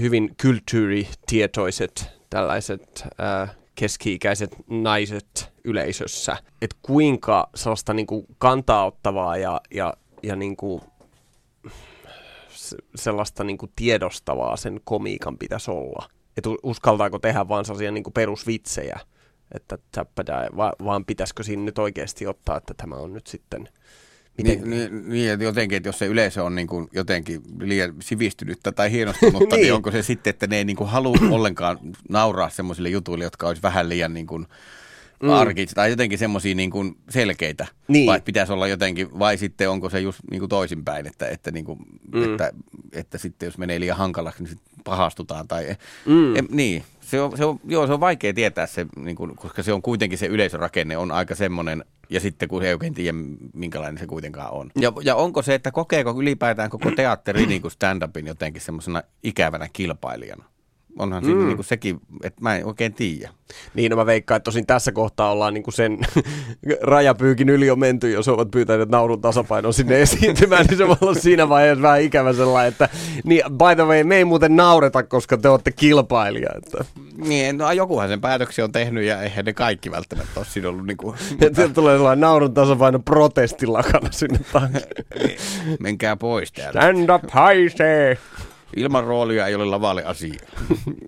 hyvin 0.00 0.35
kulttuuritietoiset 0.42 2.11
tällaiset 2.31 3.05
äh, 3.20 3.57
keski-ikäiset 3.74 4.57
naiset 4.68 5.53
yleisössä, 5.64 6.37
että 6.62 6.76
kuinka 6.83 7.50
sellaista 7.55 7.94
niin 7.94 8.07
kuin 8.07 8.26
kantaaottavaa 8.38 9.37
ja, 9.37 9.61
ja, 9.74 9.94
ja 10.22 10.37
niin 10.37 10.57
kuin 10.57 10.83
sellaista 12.94 13.44
niin 13.44 13.59
kuin 13.59 13.72
tiedostavaa 13.76 14.57
sen 14.57 14.81
komiikan 14.85 15.38
pitäisi 15.38 15.70
olla. 15.70 16.09
Että 16.37 16.50
uskaltaako 16.62 17.18
tehdä 17.18 17.48
vaan 17.48 17.64
sellaisia 17.64 17.90
niin 17.90 18.05
kuin 18.05 18.14
perusvitsejä, 18.14 19.00
että 19.54 19.78
täppädää, 19.92 20.48
va, 20.56 20.72
vaan 20.84 21.04
pitäisikö 21.04 21.42
siinä 21.42 21.62
nyt 21.62 21.78
oikeasti 21.78 22.26
ottaa, 22.26 22.56
että 22.56 22.74
tämä 22.74 22.94
on 22.94 23.12
nyt 23.12 23.26
sitten 23.26 23.68
Miten? 24.38 24.70
Niin, 24.70 24.70
niin, 24.70 25.08
niin, 25.08 25.30
että 25.30 25.44
jotenkin, 25.44 25.76
että 25.76 25.88
jos 25.88 25.98
se 25.98 26.06
yleisö 26.06 26.44
on 26.44 26.54
niin 26.54 26.66
kuin 26.66 26.88
jotenkin 26.92 27.42
liian 27.60 27.94
sivistynyttä 28.00 28.72
tai 28.72 28.92
hienostunutta, 28.92 29.56
niin. 29.56 29.62
niin 29.62 29.74
onko 29.74 29.90
se 29.90 30.02
sitten, 30.02 30.30
että 30.30 30.46
ne 30.46 30.56
ei 30.56 30.64
niin 30.64 30.76
kuin 30.76 30.90
halua 30.90 31.16
ollenkaan 31.30 31.78
nauraa 32.08 32.50
semmoisille 32.50 32.88
jutuille, 32.88 33.24
jotka 33.24 33.48
olisi 33.48 33.62
vähän 33.62 33.88
liian 33.88 34.14
niin 34.14 34.26
kuin 34.26 34.46
mm. 35.22 35.30
arkit, 35.30 35.70
tai 35.74 35.90
jotenkin 35.90 36.18
semmoisia 36.18 36.54
niin 36.54 36.70
kuin 36.70 36.96
selkeitä, 37.09 37.66
niin. 37.88 38.06
vai 38.06 38.20
pitäisi 38.20 38.52
olla 38.52 38.68
jotenkin, 38.68 39.18
vai 39.18 39.38
sitten 39.38 39.70
onko 39.70 39.90
se 39.90 40.00
just 40.00 40.20
niin 40.30 40.40
kuin 40.40 40.48
toisinpäin, 40.48 41.06
että, 41.06 41.28
että, 41.28 41.50
niin 41.50 41.64
kuin, 41.64 41.78
mm. 42.12 42.24
että, 42.24 42.52
että 42.92 43.18
sitten 43.18 43.46
jos 43.46 43.59
menee 43.59 43.80
liian 43.80 43.96
hankalaksi, 43.96 44.42
niin 44.42 44.50
sitten 44.50 44.70
pahastutaan. 44.85 45.48
Tai, 45.48 45.76
mm. 46.06 46.37
e, 46.37 46.42
niin, 46.50 46.85
se 47.00 47.20
on, 47.20 47.37
se 47.37 47.44
on, 47.44 47.61
joo, 47.64 47.87
se 47.87 47.92
on 47.92 48.00
vaikea 48.00 48.35
tietää 48.35 48.66
se, 48.66 48.87
niin 48.96 49.16
kuin, 49.16 49.37
koska 49.37 49.62
se 49.62 49.72
on 49.72 49.83
kuitenkin 49.83 50.18
se 50.18 50.26
yleisörakenne 50.26 50.96
on 50.96 51.12
aika 51.12 51.35
semmoinen, 51.35 51.85
ja 52.11 52.20
sitten 52.20 52.48
kun 52.48 52.62
ei 52.62 52.72
oikein 52.72 52.94
tiedä, 52.94 53.18
minkälainen 53.54 53.98
se 53.98 54.06
kuitenkaan 54.06 54.52
on. 54.52 54.70
Ja, 54.80 54.92
ja 55.02 55.16
onko 55.16 55.42
se, 55.42 55.54
että 55.54 55.70
kokeeko 55.70 56.14
ylipäätään 56.18 56.70
koko 56.70 56.90
teatteri 56.90 57.46
niin 57.46 57.62
kuin 57.62 57.72
stand-upin 57.72 58.26
jotenkin 58.26 58.62
semmoisena 58.62 59.02
ikävänä 59.22 59.68
kilpailijana? 59.72 60.44
Onhan 60.98 61.24
siinä 61.24 61.40
mm. 61.40 61.46
niin 61.46 61.57
kuin 61.57 61.66
sekin, 61.66 62.00
että 62.24 62.42
mä 62.42 62.57
en 62.57 62.66
oikein 62.66 62.94
tiedä. 62.94 63.31
Niin, 63.74 63.90
no 63.90 63.96
mä 63.96 64.07
veikkaan, 64.07 64.37
että 64.37 64.44
tosin 64.44 64.66
tässä 64.66 64.92
kohtaa 64.92 65.33
ollaan 65.33 65.55
niin 65.55 65.64
kuin 65.64 65.74
sen 65.74 65.98
rajapyykin 66.83 67.48
yli 67.48 67.70
on 67.70 67.79
menty, 67.79 68.11
jos 68.11 68.29
ovat 68.29 68.50
pyytäneet 68.50 68.88
naurun 68.88 69.20
tasapainon 69.20 69.74
sinne 69.74 70.00
esiintymään, 70.03 70.66
niin 70.66 70.79
se 70.79 70.88
voi 70.88 70.96
olla 71.00 71.14
siinä 71.14 71.48
vaiheessa 71.48 71.83
vähän 71.83 72.03
ikävä 72.03 72.33
sellainen, 72.33 72.72
että 72.72 72.88
niin, 73.24 73.42
by 73.48 73.74
the 73.76 73.85
way, 73.85 74.05
me 74.05 74.16
ei 74.16 74.24
muuten 74.24 74.57
naureta, 74.57 75.03
koska 75.03 75.37
te 75.37 75.48
olette 75.48 75.72
kilpailija. 75.72 76.50
Että. 76.57 76.85
Niin, 77.16 77.59
no 77.59 77.72
jokuhan 77.72 78.09
sen 78.09 78.20
päätöksen 78.20 78.64
on 78.64 78.72
tehnyt 78.72 79.05
ja 79.05 79.22
eihän 79.22 79.44
ne 79.44 79.53
kaikki 79.53 79.90
välttämättä 79.90 80.40
ole 80.40 80.46
siinä 80.46 80.68
ollut 80.68 80.87
niin 80.90 80.96
kuin... 80.96 81.16
Mutta... 81.31 81.68
tulee 81.68 81.96
sellainen 81.96 82.20
naurun 82.20 82.55
tasapainon 82.55 83.03
protestilakana 83.03 84.12
sinne 84.12 84.40
taakse. 84.53 84.88
Menkää 85.81 86.16
pois 86.16 86.53
täältä. 86.53 86.81
Stand 86.81 87.11
up 87.11 87.31
haisee! 87.31 88.18
Ilman 88.76 89.04
roolia 89.04 89.46
ei 89.46 89.54
ole 89.54 89.64
lavalle 89.64 90.04
asia. 90.04 90.40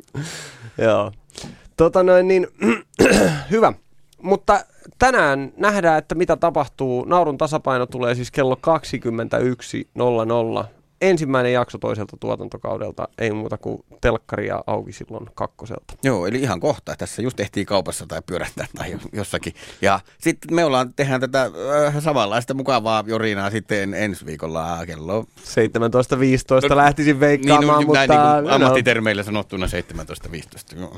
Joo. 0.85 1.12
Tota 1.77 2.03
noin 2.03 2.29
niin, 2.29 2.46
hyvä. 3.51 3.72
Mutta 4.22 4.64
tänään 4.98 5.53
nähdään, 5.57 5.98
että 5.98 6.14
mitä 6.14 6.37
tapahtuu. 6.37 7.05
Naurun 7.05 7.38
tasapaino 7.38 7.87
tulee 7.87 8.14
siis 8.14 8.31
kello 8.31 8.59
21.00 10.62 10.82
ensimmäinen 11.03 11.53
jakso 11.53 11.79
toiselta 11.79 12.17
tuotantokaudelta, 12.21 13.09
ei 13.19 13.33
muuta 13.33 13.59
kuin 13.59 13.85
telkkaria 14.01 14.62
auki 14.67 14.93
silloin 14.93 15.27
kakkoselta. 15.35 15.95
Joo, 16.03 16.27
eli 16.27 16.41
ihan 16.41 16.61
kohta. 16.61 16.95
Tässä 16.99 17.23
just 17.23 17.37
tehtiin 17.37 17.67
kaupassa 17.67 18.07
tai 18.07 18.23
pyörähtää 18.27 18.67
tai 18.77 18.99
jossakin. 19.12 19.55
Ja 19.83 20.01
sitten 20.19 20.55
me 20.55 20.65
ollaan, 20.65 20.95
tehdään 20.95 21.21
tätä 21.21 21.43
äh, 21.87 22.03
samanlaista 22.03 22.55
mukavaa 22.55 23.05
jorinaa 23.07 23.51
sitten 23.51 23.95
ensi 23.95 24.27
viikolla 24.27 24.87
kello... 24.87 25.23
17.15 25.23 26.69
no, 26.71 26.77
lähtisin 26.77 27.21
veikkaamaan, 27.21 27.79
niin, 27.79 27.87
no, 27.87 28.01
mutta... 28.01 28.07
Näin 28.07 28.45
niin 28.45 28.53
ammattitermeillä 28.53 29.23
sanottuna 29.23 29.67
17.15. 29.67 30.88